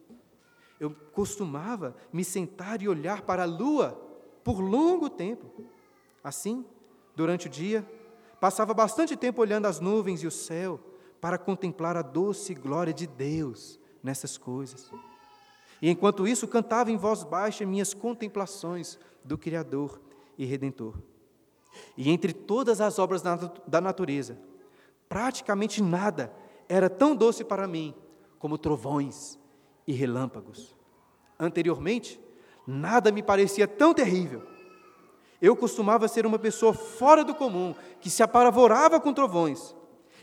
[0.79, 4.01] Eu costumava me sentar e olhar para a lua
[4.45, 5.51] por longo tempo.
[6.23, 6.65] Assim,
[7.15, 7.87] durante o dia,
[8.41, 10.81] passava bastante tempo olhando as nuvens e o céu
[11.21, 14.91] para contemplar a doce glória de Deus nessas coisas.
[15.81, 20.01] E enquanto isso, cantava em voz baixa minhas contemplações do Criador
[20.39, 20.95] e Redentor.
[21.97, 24.39] E entre todas as obras da natureza,
[25.09, 26.33] praticamente nada
[26.69, 27.95] era tão doce para mim
[28.39, 29.39] como trovões
[29.87, 30.75] e relâmpagos.
[31.39, 32.21] Anteriormente,
[32.67, 34.43] nada me parecia tão terrível.
[35.41, 39.77] Eu costumava ser uma pessoa fora do comum, que se apavorava com trovões.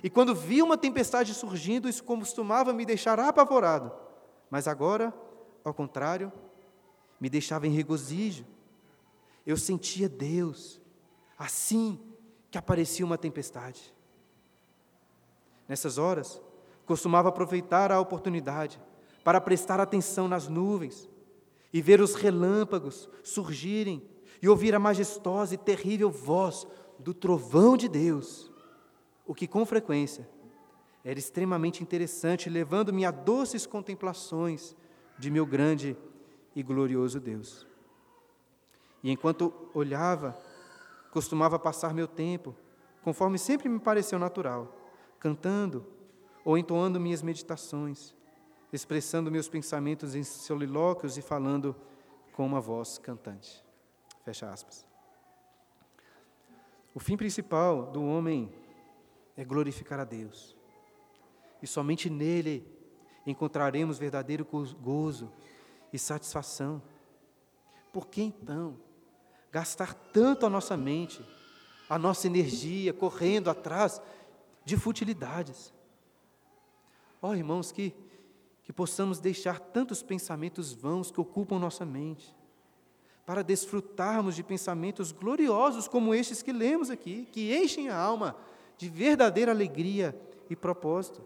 [0.04, 3.92] E quando via uma tempestade surgindo, isso costumava me deixar apavorado.
[4.50, 5.14] Mas agora,
[5.64, 6.32] ao contrário,
[7.22, 8.46] me deixava em regozijo.
[9.46, 10.82] Eu sentia Deus,
[11.38, 12.00] assim
[12.50, 13.94] que aparecia uma tempestade.
[15.68, 16.42] Nessas horas,
[16.86, 18.80] costumava aproveitar a oportunidade
[19.24, 21.10] para prestar atenção nas nuvens
[21.72, 24.02] e ver os relâmpagos surgirem
[24.42, 26.68] e ouvir a majestosa e terrível voz
[27.00, 28.52] do trovão de Deus,
[29.26, 30.30] o que com frequência
[31.04, 34.76] era extremamente interessante, levando-me a doces contemplações
[35.18, 35.98] de meu grande
[36.56, 37.68] e glorioso Deus.
[39.04, 40.40] E enquanto olhava,
[41.12, 42.56] costumava passar meu tempo,
[43.04, 44.74] conforme sempre me pareceu natural,
[45.20, 45.86] cantando
[46.46, 48.16] ou entoando minhas meditações,
[48.72, 51.76] expressando meus pensamentos em solilóquios e falando
[52.32, 53.64] com uma voz cantante.
[54.24, 54.86] Fecha aspas.
[56.96, 58.52] O fim principal do homem
[59.36, 60.56] é glorificar a Deus.
[61.62, 62.68] E somente nele
[63.26, 64.46] encontraremos verdadeiro
[64.82, 65.32] gozo
[65.92, 66.82] e satisfação.
[67.92, 68.78] Por que então
[69.54, 71.24] gastar tanto a nossa mente,
[71.90, 74.02] a nossa energia, correndo atrás
[74.66, 75.74] de futilidades?
[77.22, 77.96] Ó oh, irmãos, que
[78.64, 82.34] que possamos deixar tantos pensamentos vãos que ocupam nossa mente,
[83.26, 88.36] para desfrutarmos de pensamentos gloriosos como estes que lemos aqui, que enchem a alma
[88.78, 90.18] de verdadeira alegria
[90.50, 91.24] e propósito.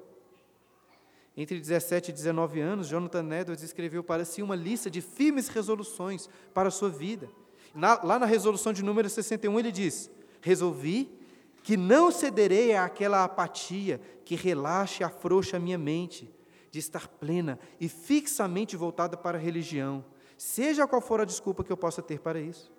[1.36, 6.30] Entre 17 e 19 anos, Jonathan Edwards escreveu para si uma lista de firmes resoluções
[6.54, 7.30] para a sua vida.
[7.78, 10.10] Na, lá na resolução de número 61, ele diz:
[10.42, 11.16] Resolvi
[11.62, 16.34] que não cederei àquela apatia que relaxa e afrouxa a minha mente,
[16.72, 20.04] de estar plena e fixamente voltada para a religião,
[20.36, 22.74] seja qual for a desculpa que eu possa ter para isso.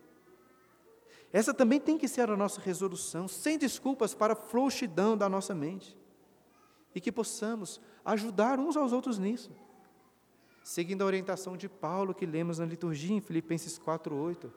[1.32, 5.54] Essa também tem que ser a nossa resolução, sem desculpas para a frouxidão da nossa
[5.54, 5.96] mente.
[6.92, 9.52] E que possamos ajudar uns aos outros nisso.
[10.64, 14.50] Seguindo a orientação de Paulo que lemos na liturgia em Filipenses 4:8.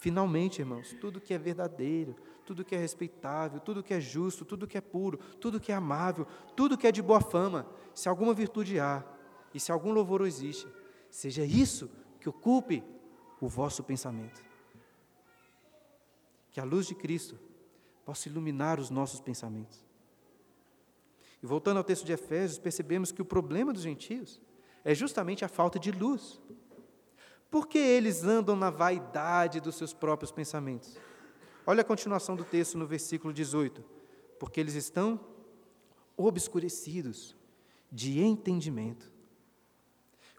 [0.00, 4.66] Finalmente, irmãos, tudo que é verdadeiro, tudo que é respeitável, tudo que é justo, tudo
[4.66, 8.32] que é puro, tudo que é amável, tudo que é de boa fama, se alguma
[8.32, 9.04] virtude há
[9.52, 10.66] e se algum louvor existe,
[11.10, 12.82] seja isso que ocupe
[13.42, 14.42] o vosso pensamento.
[16.50, 17.38] Que a luz de Cristo
[18.02, 19.84] possa iluminar os nossos pensamentos.
[21.42, 24.40] E voltando ao texto de Efésios, percebemos que o problema dos gentios
[24.82, 26.40] é justamente a falta de luz.
[27.50, 30.96] Porque eles andam na vaidade dos seus próprios pensamentos.
[31.66, 33.84] Olha a continuação do texto no versículo 18.
[34.38, 35.20] Porque eles estão
[36.16, 37.36] obscurecidos
[37.90, 39.10] de entendimento.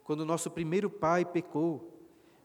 [0.04, 1.92] Quando nosso primeiro pai pecou,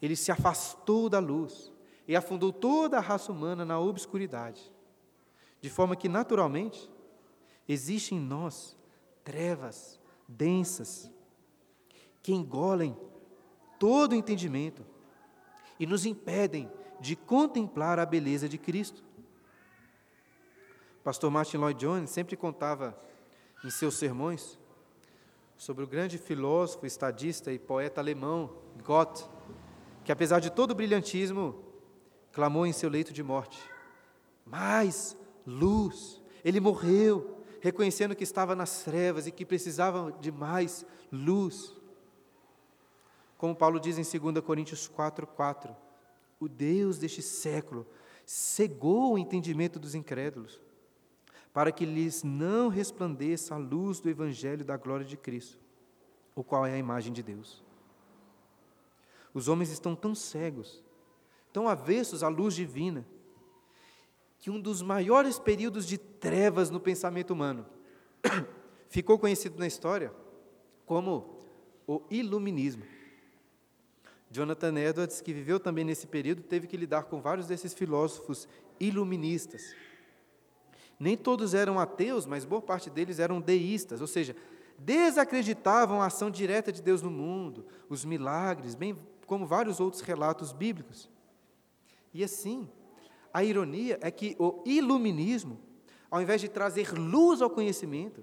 [0.01, 1.73] ele se afastou da luz
[2.07, 4.73] e afundou toda a raça humana na obscuridade,
[5.61, 6.91] de forma que, naturalmente,
[7.69, 8.77] existem em nós
[9.25, 11.11] trevas densas
[12.23, 12.97] que engolem
[13.79, 14.85] todo o entendimento
[15.79, 19.05] e nos impedem de contemplar a beleza de Cristo.
[21.05, 22.99] pastor Martin Lloyd Jones sempre contava
[23.65, 24.59] em seus sermões
[25.57, 28.51] sobre o grande filósofo, estadista e poeta alemão
[28.85, 29.25] Goethe,
[30.05, 31.65] que apesar de todo o brilhantismo,
[32.33, 33.59] clamou em seu leito de morte:
[34.45, 36.21] mais luz.
[36.45, 41.76] Ele morreu, reconhecendo que estava nas trevas e que precisava de mais luz.
[43.37, 45.77] Como Paulo diz em 2 Coríntios 4, 4,
[46.41, 47.87] o Deus deste século
[48.25, 50.61] cegou o entendimento dos incrédulos,
[51.53, 55.59] para que lhes não resplandeça a luz do Evangelho da glória de Cristo,
[56.35, 57.65] o qual é a imagem de Deus.
[59.33, 60.83] Os homens estão tão cegos,
[61.53, 63.07] tão avessos à luz divina,
[64.39, 67.67] que um dos maiores períodos de trevas no pensamento humano
[68.89, 70.13] ficou conhecido na história
[70.85, 71.43] como
[71.87, 72.85] o iluminismo.
[74.37, 78.47] Jonathan Edwards, que viveu também nesse período, teve que lidar com vários desses filósofos
[78.79, 79.75] iluministas.
[81.01, 84.37] Nem todos eram ateus, mas boa parte deles eram deístas, ou seja,
[84.79, 90.53] desacreditavam a ação direta de Deus no mundo, os milagres, bem como vários outros relatos
[90.53, 91.09] bíblicos.
[92.13, 92.69] E assim,
[93.33, 95.59] a ironia é que o iluminismo,
[96.11, 98.23] ao invés de trazer luz ao conhecimento,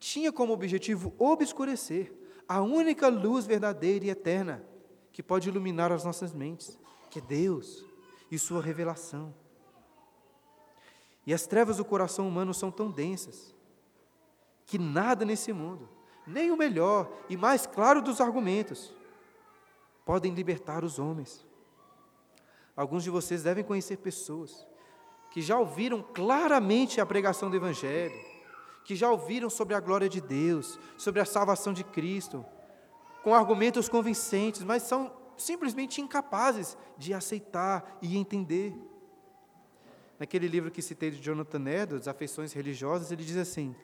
[0.00, 2.12] tinha como objetivo obscurecer
[2.48, 4.71] a única luz verdadeira e eterna
[5.12, 6.78] que pode iluminar as nossas mentes,
[7.10, 7.84] que é Deus
[8.30, 9.34] e Sua revelação.
[11.26, 13.54] E as trevas do coração humano são tão densas
[14.66, 15.88] que nada nesse mundo,
[16.26, 18.92] nem o melhor e mais claro dos argumentos,
[20.04, 21.46] podem libertar os homens.
[22.74, 24.66] Alguns de vocês devem conhecer pessoas
[25.30, 28.18] que já ouviram claramente a pregação do Evangelho,
[28.84, 32.44] que já ouviram sobre a glória de Deus, sobre a salvação de Cristo,
[33.22, 38.74] com argumentos convincentes, mas são simplesmente incapazes de aceitar e entender.
[40.18, 43.74] Naquele livro que citei de Jonathan Edwards, Afeições Religiosas, ele diz assim: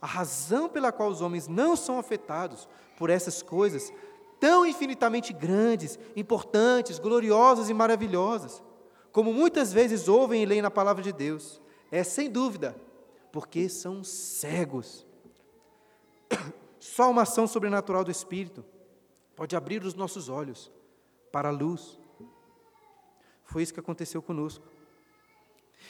[0.00, 3.92] a razão pela qual os homens não são afetados por essas coisas
[4.38, 8.62] tão infinitamente grandes, importantes, gloriosas e maravilhosas,
[9.10, 12.76] como muitas vezes ouvem e leem na palavra de Deus, é sem dúvida
[13.32, 15.04] porque são cegos.
[16.78, 18.64] Só uma ação sobrenatural do Espírito
[19.38, 20.68] pode abrir os nossos olhos
[21.30, 21.96] para a luz.
[23.44, 24.66] Foi isso que aconteceu conosco.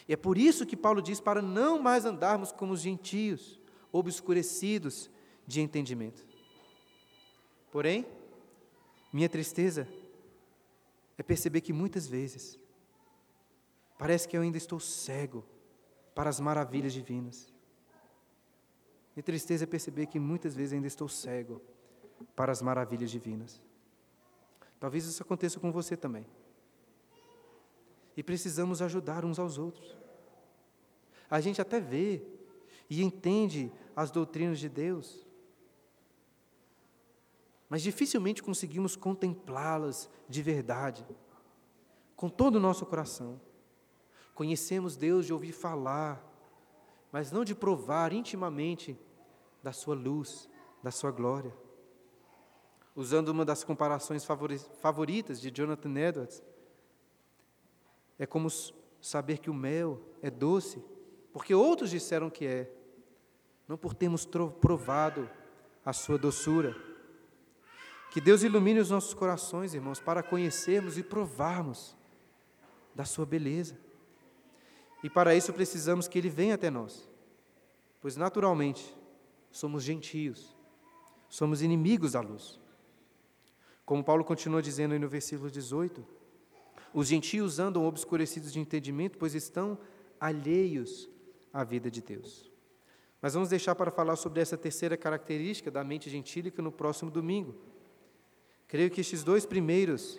[0.06, 3.58] E é por isso que Paulo diz para não mais andarmos como os gentios,
[3.90, 5.08] obscurecidos
[5.46, 6.26] de entendimento.
[7.72, 8.06] Porém,
[9.10, 9.88] minha tristeza
[11.16, 12.58] é perceber que muitas vezes
[13.96, 15.42] parece que eu ainda estou cego
[16.14, 17.50] para as maravilhas divinas.
[19.16, 21.62] Minha tristeza é perceber que muitas vezes ainda estou cego
[22.38, 23.60] para as maravilhas divinas.
[24.78, 26.24] Talvez isso aconteça com você também.
[28.16, 29.98] E precisamos ajudar uns aos outros.
[31.28, 32.22] A gente até vê
[32.88, 35.26] e entende as doutrinas de Deus,
[37.68, 41.04] mas dificilmente conseguimos contemplá-las de verdade,
[42.14, 43.40] com todo o nosso coração.
[44.32, 46.24] Conhecemos Deus de ouvir falar,
[47.10, 48.96] mas não de provar intimamente
[49.60, 50.48] da Sua luz,
[50.80, 51.52] da Sua glória.
[52.98, 54.26] Usando uma das comparações
[54.80, 56.42] favoritas de Jonathan Edwards,
[58.18, 58.48] é como
[59.00, 60.82] saber que o mel é doce,
[61.32, 62.68] porque outros disseram que é,
[63.68, 64.26] não por termos
[64.60, 65.30] provado
[65.84, 66.74] a sua doçura.
[68.10, 71.96] Que Deus ilumine os nossos corações, irmãos, para conhecermos e provarmos
[72.96, 73.78] da sua beleza.
[75.04, 77.08] E para isso precisamos que Ele venha até nós,
[78.00, 78.92] pois naturalmente
[79.52, 80.56] somos gentios,
[81.28, 82.58] somos inimigos da luz.
[83.88, 86.04] Como Paulo continua dizendo aí no versículo 18:
[86.92, 89.78] os gentios andam obscurecidos de entendimento, pois estão
[90.20, 91.08] alheios
[91.50, 92.52] à vida de Deus.
[93.22, 97.54] Mas vamos deixar para falar sobre essa terceira característica da mente gentílica no próximo domingo.
[98.66, 100.18] Creio que estes dois primeiros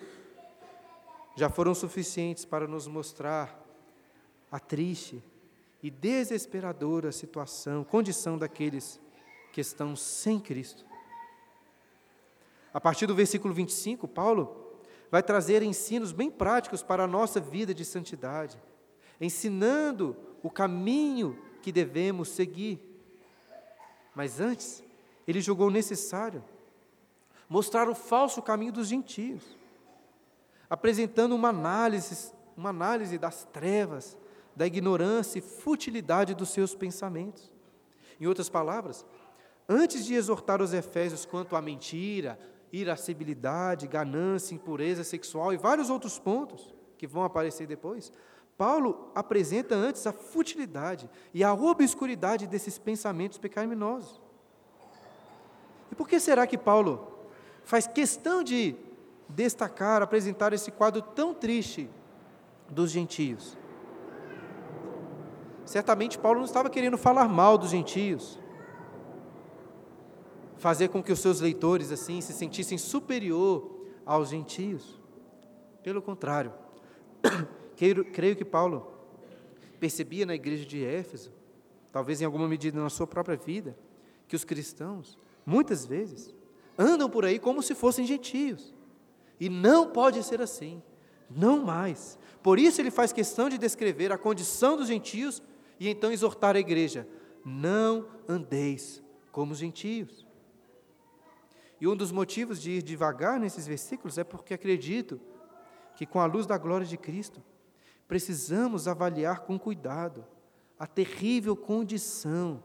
[1.36, 3.64] já foram suficientes para nos mostrar
[4.50, 5.22] a triste
[5.80, 9.00] e desesperadora situação, condição daqueles
[9.52, 10.89] que estão sem Cristo.
[12.72, 14.78] A partir do versículo 25, Paulo
[15.10, 18.60] vai trazer ensinos bem práticos para a nossa vida de santidade,
[19.20, 22.80] ensinando o caminho que devemos seguir.
[24.14, 24.82] Mas antes,
[25.26, 26.42] ele julgou necessário
[27.48, 29.42] mostrar o falso caminho dos gentios,
[30.68, 34.16] apresentando uma análise, uma análise das trevas,
[34.54, 37.52] da ignorância e futilidade dos seus pensamentos.
[38.20, 39.04] Em outras palavras,
[39.68, 42.38] antes de exortar os efésios quanto à mentira,
[42.72, 48.12] irascibilidade, ganância, impureza sexual e vários outros pontos que vão aparecer depois,
[48.56, 54.20] Paulo apresenta antes a futilidade e a obscuridade desses pensamentos pecaminosos.
[55.90, 57.10] E por que será que Paulo
[57.64, 58.76] faz questão de
[59.28, 61.88] destacar, apresentar esse quadro tão triste
[62.68, 63.56] dos gentios?
[65.64, 68.38] Certamente Paulo não estava querendo falar mal dos gentios,
[70.60, 75.00] fazer com que os seus leitores assim se sentissem superior aos gentios.
[75.82, 76.52] Pelo contrário,
[77.74, 78.86] creio, que Paulo
[79.80, 81.32] percebia na igreja de Éfeso,
[81.90, 83.74] talvez em alguma medida na sua própria vida,
[84.28, 86.34] que os cristãos, muitas vezes,
[86.78, 88.74] andam por aí como se fossem gentios.
[89.40, 90.82] E não pode ser assim,
[91.30, 92.18] não mais.
[92.42, 95.42] Por isso ele faz questão de descrever a condição dos gentios
[95.78, 97.08] e então exortar a igreja:
[97.42, 99.02] não andeis
[99.32, 100.28] como os gentios.
[101.80, 105.20] E um dos motivos de ir devagar nesses versículos é porque acredito
[105.96, 107.42] que, com a luz da glória de Cristo,
[108.06, 110.26] precisamos avaliar com cuidado
[110.78, 112.62] a terrível condição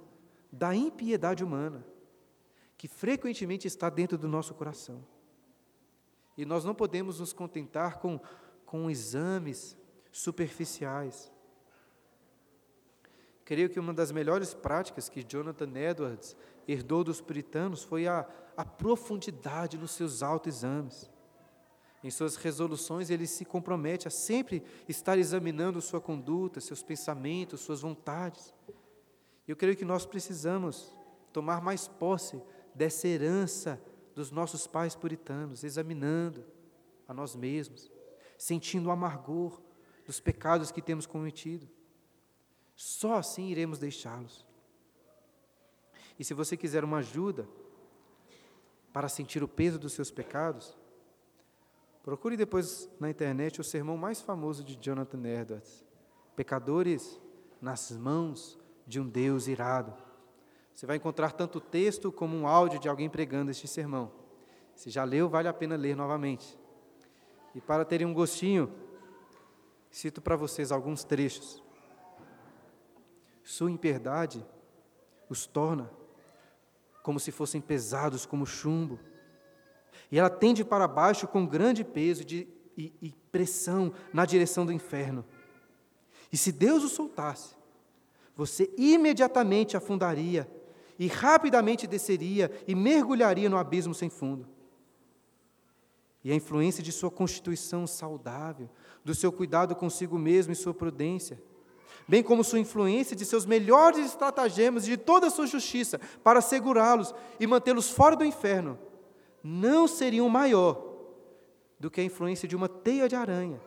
[0.52, 1.86] da impiedade humana,
[2.78, 5.06] que frequentemente está dentro do nosso coração.
[6.38, 8.20] E nós não podemos nos contentar com,
[8.66, 9.78] com exames
[10.12, 11.32] superficiais.
[13.46, 16.36] Creio que uma das melhores práticas que Jonathan Edwards
[16.68, 21.10] herdou dos puritanos foi a, a profundidade nos seus autoexames.
[22.04, 27.82] Em suas resoluções, ele se compromete a sempre estar examinando sua conduta, seus pensamentos, suas
[27.82, 28.54] vontades.
[29.48, 30.96] Eu creio que nós precisamos
[31.34, 32.42] tomar mais posse
[32.74, 33.82] dessa herança
[34.14, 36.46] dos nossos pais puritanos, examinando
[37.08, 37.92] a nós mesmos,
[38.38, 39.62] sentindo o amargor
[40.06, 41.68] dos pecados que temos cometido.
[42.76, 44.46] Só assim iremos deixá-los.
[46.20, 47.48] E se você quiser uma ajuda
[48.96, 50.74] para sentir o peso dos seus pecados,
[52.02, 55.84] procure depois na internet o sermão mais famoso de Jonathan Edwards:
[56.34, 57.20] Pecadores
[57.60, 59.94] nas mãos de um Deus irado.
[60.74, 64.14] Você vai encontrar tanto o texto como um áudio de alguém pregando este sermão.
[64.74, 66.58] Se já leu, vale a pena ler novamente.
[67.54, 68.72] E para terem um gostinho,
[69.92, 71.62] cito para vocês alguns trechos.
[73.44, 74.46] Sua impiedade
[75.30, 75.92] os torna
[77.06, 79.00] como se fossem pesados como chumbo.
[80.12, 84.72] E ela tende para baixo com grande peso de, e, e pressão na direção do
[84.72, 85.24] inferno.
[86.34, 87.56] E se Deus o soltasse,
[88.36, 90.50] você imediatamente afundaria
[90.98, 94.48] e rapidamente desceria e mergulharia no abismo sem fundo.
[96.24, 98.68] E a influência de sua constituição saudável,
[99.04, 101.40] do seu cuidado consigo mesmo e sua prudência,
[102.08, 106.42] bem como sua influência de seus melhores estratagemas e de toda a sua justiça para
[106.42, 108.78] segurá-los e mantê-los fora do inferno,
[109.44, 110.94] não seriam maior
[111.80, 113.62] do que a influência de uma teia de aranha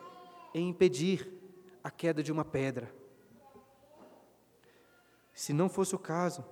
[0.54, 1.32] em impedir
[1.82, 2.92] a queda de uma pedra.
[5.32, 6.44] Se não fosse o caso,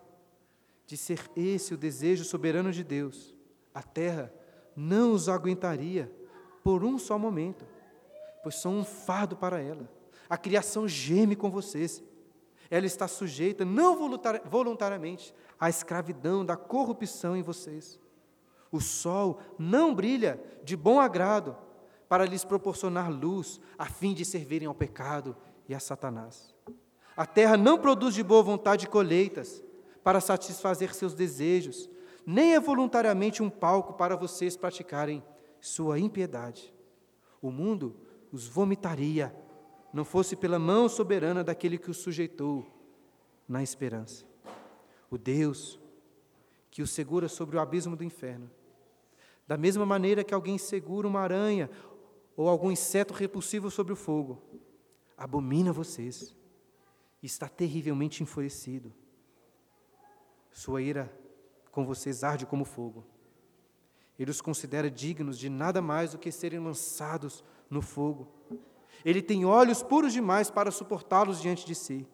[0.87, 3.35] de ser esse o desejo soberano de Deus,
[3.75, 4.33] a terra
[4.77, 6.11] não os aguentaria
[6.63, 7.67] por um só momento,
[8.43, 9.96] pois são um fardo para ela.
[10.29, 12.03] A criação geme com vocês.
[12.71, 13.97] Ela está sujeita, não
[14.45, 18.01] voluntariamente, à escravidão da corrupção em vocês.
[18.73, 21.57] O sol não brilha de bom agrado
[22.09, 25.37] para lhes proporcionar luz, a fim de servirem ao pecado
[25.69, 26.55] e a Satanás.
[27.17, 29.63] A terra não produz de boa vontade colheitas,
[30.07, 31.91] para satisfazer seus desejos,
[32.25, 35.21] nem é voluntariamente um palco para vocês praticarem
[35.61, 36.73] sua impiedade.
[37.43, 37.97] O mundo
[38.31, 39.35] os vomitaria,
[39.93, 42.67] não fosse pela mão soberana daquele que os sujeitou
[43.49, 44.25] na esperança.
[45.11, 45.79] O Deus
[46.71, 48.51] que os segura sobre o abismo do inferno.
[49.47, 51.71] Da mesma maneira que alguém segura uma aranha
[52.37, 54.43] ou algum inseto repulsivo sobre o fogo,
[55.17, 56.37] abomina vocês
[57.23, 58.93] está terrivelmente enfurecido
[60.57, 61.13] sua ira
[61.71, 63.05] com vocês arde como fogo.
[64.19, 68.27] Ele os considera dignos de nada mais do que serem lançados no fogo.
[69.07, 72.05] Ele tem olhos puros demais para suportá-los diante de si.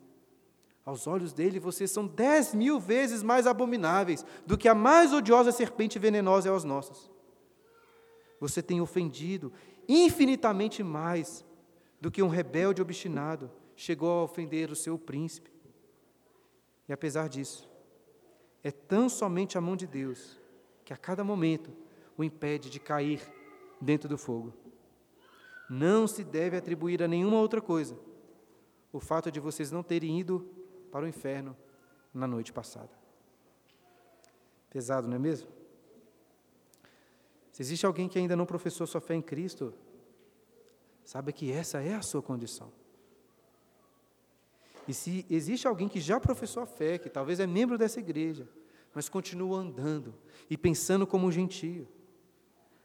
[0.85, 5.51] Aos olhos dele, vocês são dez mil vezes mais abomináveis do que a mais odiosa
[5.51, 7.11] serpente venenosa é aos nossos.
[8.39, 9.51] Você tem ofendido
[9.89, 11.43] infinitamente mais
[11.99, 15.51] do que um rebelde obstinado chegou a ofender o seu príncipe.
[16.87, 17.71] E apesar disso,
[18.63, 20.39] é tão somente a mão de Deus
[20.85, 21.73] que a cada momento
[22.19, 23.23] o impede de cair
[23.81, 24.62] dentro do fogo.
[25.75, 27.99] Não se deve atribuir a nenhuma outra coisa
[28.93, 30.47] o fato de vocês não terem ido
[30.91, 31.57] para o inferno
[32.13, 32.91] na noite passada.
[34.69, 35.49] Pesado, não é mesmo?
[37.51, 39.73] Se existe alguém que ainda não professou sua fé em Cristo,
[41.03, 42.71] saiba que essa é a sua condição.
[44.87, 48.47] E se existe alguém que já professou a fé, que talvez é membro dessa igreja,
[48.93, 50.15] mas continua andando
[50.51, 51.89] e pensando como um gentio,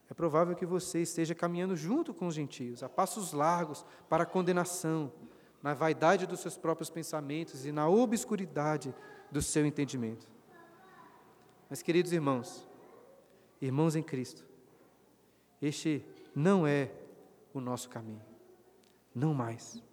[0.09, 4.25] é provável que você esteja caminhando junto com os gentios, a passos largos para a
[4.25, 5.11] condenação,
[5.61, 8.93] na vaidade dos seus próprios pensamentos e na obscuridade
[9.31, 10.27] do seu entendimento.
[11.69, 12.67] Mas, queridos irmãos,
[13.61, 14.45] irmãos em Cristo,
[15.61, 16.91] este não é
[17.53, 18.21] o nosso caminho,
[19.13, 19.83] não mais.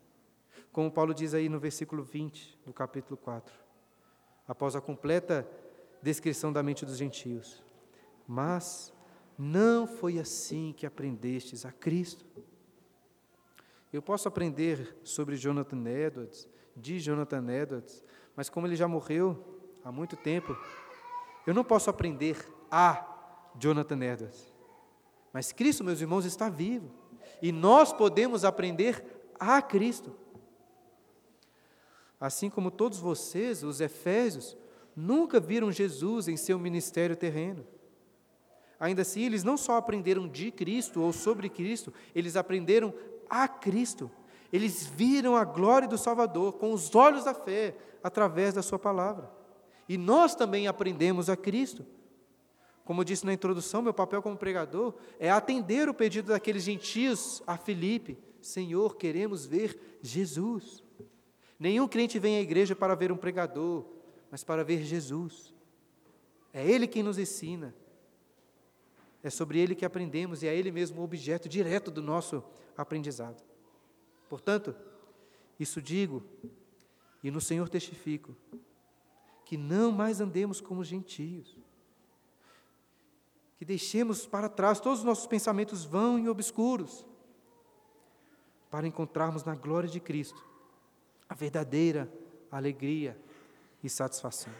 [0.71, 3.55] Como Paulo diz aí no versículo 20 do capítulo 4.
[4.47, 5.49] Após a completa
[6.03, 7.65] descrição da mente dos gentios.
[8.29, 8.93] Mas
[9.39, 12.24] não foi assim que aprendestes a Cristo.
[13.93, 18.03] Eu posso aprender sobre Jonathan Edwards, de Jonathan Edwards,
[18.35, 20.57] mas como ele já morreu há muito tempo,
[21.47, 22.37] eu não posso aprender
[22.70, 23.07] a
[23.59, 24.53] Jonathan Edwards.
[25.32, 26.91] Mas Cristo, meus irmãos, está vivo.
[27.43, 29.05] E nós podemos aprender
[29.39, 30.16] a Cristo.
[32.20, 34.57] Assim como todos vocês, os Efésios,
[34.97, 37.66] nunca viram Jesus em seu ministério terreno.
[38.85, 42.93] Ainda assim, eles não só aprenderam de Cristo ou sobre Cristo, eles aprenderam
[43.30, 44.11] a Cristo.
[44.53, 49.30] Eles viram a glória do Salvador com os olhos da fé, através da Sua palavra.
[49.89, 51.87] E nós também aprendemos a Cristo.
[52.85, 57.43] Como eu disse na introdução, meu papel como pregador é atender o pedido daqueles gentios
[57.47, 60.85] a Filipe: Senhor, queremos ver Jesus.
[61.59, 63.87] Nenhum crente vem à igreja para ver um pregador,
[64.30, 65.55] mas para ver Jesus.
[66.53, 67.74] É Ele quem nos ensina.
[69.25, 72.45] É sobre Ele que aprendemos e é Ele mesmo o objeto direto do nosso
[72.77, 73.43] aprendizado.
[74.29, 74.77] Portanto,
[75.59, 76.22] isso digo
[77.22, 78.37] e no Senhor testifico,
[79.45, 81.57] que não mais andemos como gentios
[83.57, 87.07] que deixemos para trás todos os nossos pensamentos vão e obscuros,
[88.70, 90.45] para encontrarmos na glória de Cristo
[91.29, 92.12] a verdadeira
[92.51, 93.18] alegria
[93.83, 94.53] e satisfação.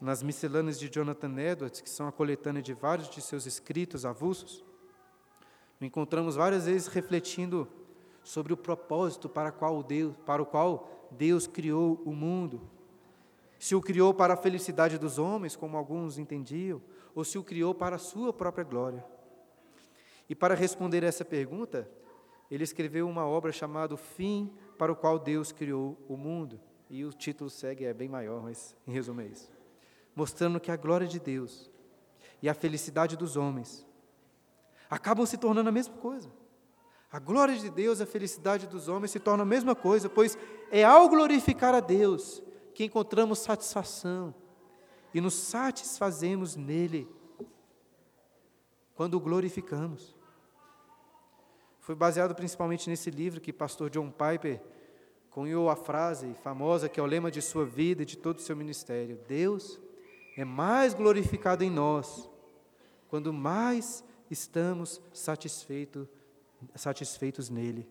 [0.00, 4.64] Nas miscelâneas de Jonathan Edwards, que são a coletânea de vários de seus escritos avulsos,
[5.80, 7.68] encontramos várias vezes refletindo
[8.22, 12.60] sobre o propósito para, qual Deus, para o qual Deus criou o mundo
[13.58, 16.80] se o criou para a felicidade dos homens, como alguns entendiam,
[17.14, 19.04] ou se o criou para a sua própria glória.
[20.28, 21.90] E para responder essa pergunta,
[22.50, 26.60] ele escreveu uma obra chamada Fim para o qual Deus criou o mundo.
[26.88, 29.57] E o título segue, é bem maior, mas em resumo é isso.
[30.18, 31.70] Mostrando que a glória de Deus
[32.42, 33.86] e a felicidade dos homens
[34.90, 36.28] acabam se tornando a mesma coisa.
[37.08, 40.36] A glória de Deus e a felicidade dos homens se tornam a mesma coisa, pois
[40.72, 42.42] é ao glorificar a Deus
[42.74, 44.34] que encontramos satisfação
[45.14, 47.08] e nos satisfazemos nele
[48.96, 50.16] quando o glorificamos.
[51.78, 54.60] Foi baseado principalmente nesse livro que pastor John Piper
[55.30, 58.42] cunhou a frase famosa que é o lema de sua vida e de todo o
[58.42, 59.80] seu ministério: Deus
[60.38, 62.30] é mais glorificado em nós
[63.08, 66.08] quando mais estamos satisfeito,
[66.76, 67.88] satisfeitos nele.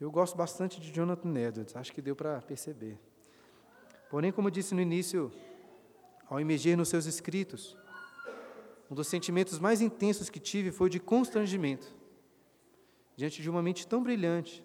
[0.00, 2.96] Eu gosto bastante de Jonathan Edwards, acho que deu para perceber.
[4.08, 5.32] Porém, como disse no início,
[6.28, 7.76] ao emergir nos seus escritos,
[8.88, 11.92] um dos sentimentos mais intensos que tive foi de constrangimento,
[13.16, 14.64] diante de uma mente tão brilhante,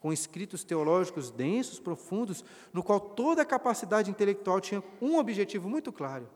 [0.00, 2.42] com escritos teológicos densos, profundos,
[2.72, 6.28] no qual toda a capacidade intelectual tinha um objetivo muito claro: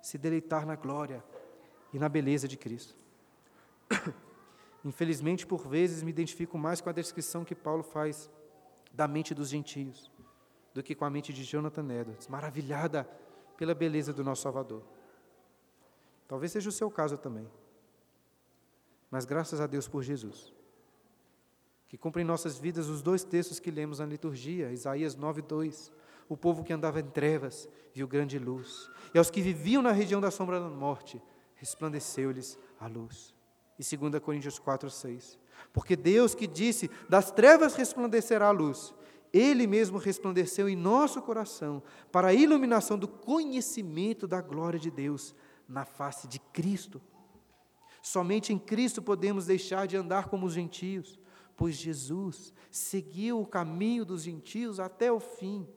[0.00, 1.22] se deleitar na glória
[1.92, 2.94] e na beleza de Cristo.
[4.84, 8.30] Infelizmente, por vezes, me identifico mais com a descrição que Paulo faz
[8.92, 10.10] da mente dos gentios
[10.72, 13.04] do que com a mente de Jonathan Edwards, maravilhada
[13.56, 14.82] pela beleza do nosso Salvador.
[16.28, 17.50] Talvez seja o seu caso também.
[19.10, 20.54] Mas graças a Deus por Jesus,
[21.90, 25.90] que cumpre em nossas vidas os dois textos que lemos na liturgia, Isaías 9, 2.
[26.28, 30.20] O povo que andava em trevas viu grande luz, e aos que viviam na região
[30.20, 31.20] da sombra da morte,
[31.56, 33.34] resplandeceu-lhes a luz
[33.76, 35.36] e 2 Coríntios 4, 6.
[35.72, 38.94] Porque Deus que disse: Das trevas resplandecerá a luz,
[39.32, 41.82] Ele mesmo resplandeceu em nosso coração
[42.12, 45.34] para a iluminação do conhecimento da glória de Deus
[45.68, 47.02] na face de Cristo.
[48.00, 51.19] Somente em Cristo podemos deixar de andar como os gentios,
[51.60, 55.68] pois Jesus seguiu o caminho dos gentios até o fim,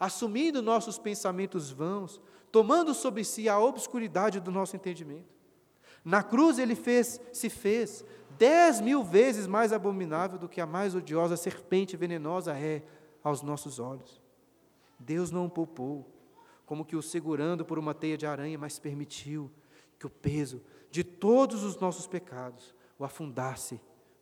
[0.00, 2.18] assumindo nossos pensamentos vãos,
[2.50, 5.36] tomando sobre si a obscuridade do nosso entendimento.
[6.02, 8.06] Na cruz ele fez, se fez
[8.38, 12.82] dez mil vezes mais abominável do que a mais odiosa serpente venenosa é
[13.22, 14.22] aos nossos olhos.
[14.98, 16.10] Deus não o poupou,
[16.64, 19.50] como que o segurando por uma teia de aranha, mas permitiu
[19.98, 23.78] que o peso de todos os nossos pecados o afundasse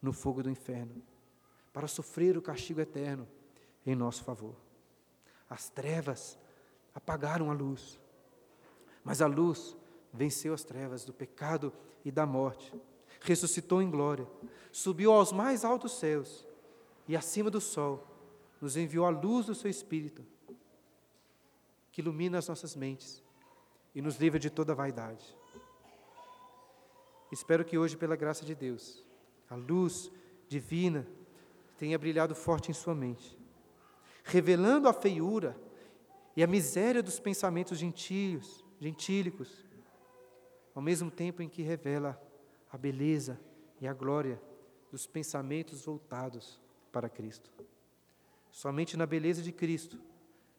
[0.06, 1.02] no fogo do inferno,
[1.72, 3.28] para sofrer o castigo eterno
[3.84, 4.54] em nosso favor.
[5.50, 6.38] As trevas
[6.94, 8.00] apagaram a luz,
[9.04, 9.76] mas a luz
[10.12, 11.72] venceu as trevas do pecado
[12.04, 12.72] e da morte,
[13.20, 14.26] ressuscitou em glória,
[14.70, 16.46] subiu aos mais altos céus
[17.08, 18.06] e acima do sol
[18.60, 20.24] nos enviou a luz do seu Espírito,
[21.92, 23.22] que ilumina as nossas mentes
[23.94, 25.36] e nos livra de toda vaidade.
[27.30, 29.05] Espero que hoje, pela graça de Deus,
[29.48, 30.10] a luz
[30.48, 31.06] divina
[31.78, 33.38] tenha brilhado forte em sua mente,
[34.24, 35.56] revelando a feiura
[36.36, 39.64] e a miséria dos pensamentos gentios, gentílicos,
[40.74, 42.20] ao mesmo tempo em que revela
[42.70, 43.40] a beleza
[43.80, 44.40] e a glória
[44.90, 46.60] dos pensamentos voltados
[46.92, 47.50] para Cristo.
[48.50, 49.98] Somente na beleza de Cristo,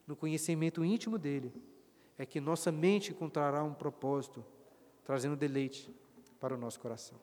[0.06, 1.52] no conhecimento íntimo dele,
[2.18, 4.44] é que nossa mente encontrará um propósito,
[5.04, 5.94] trazendo deleite
[6.40, 7.20] para o nosso coração.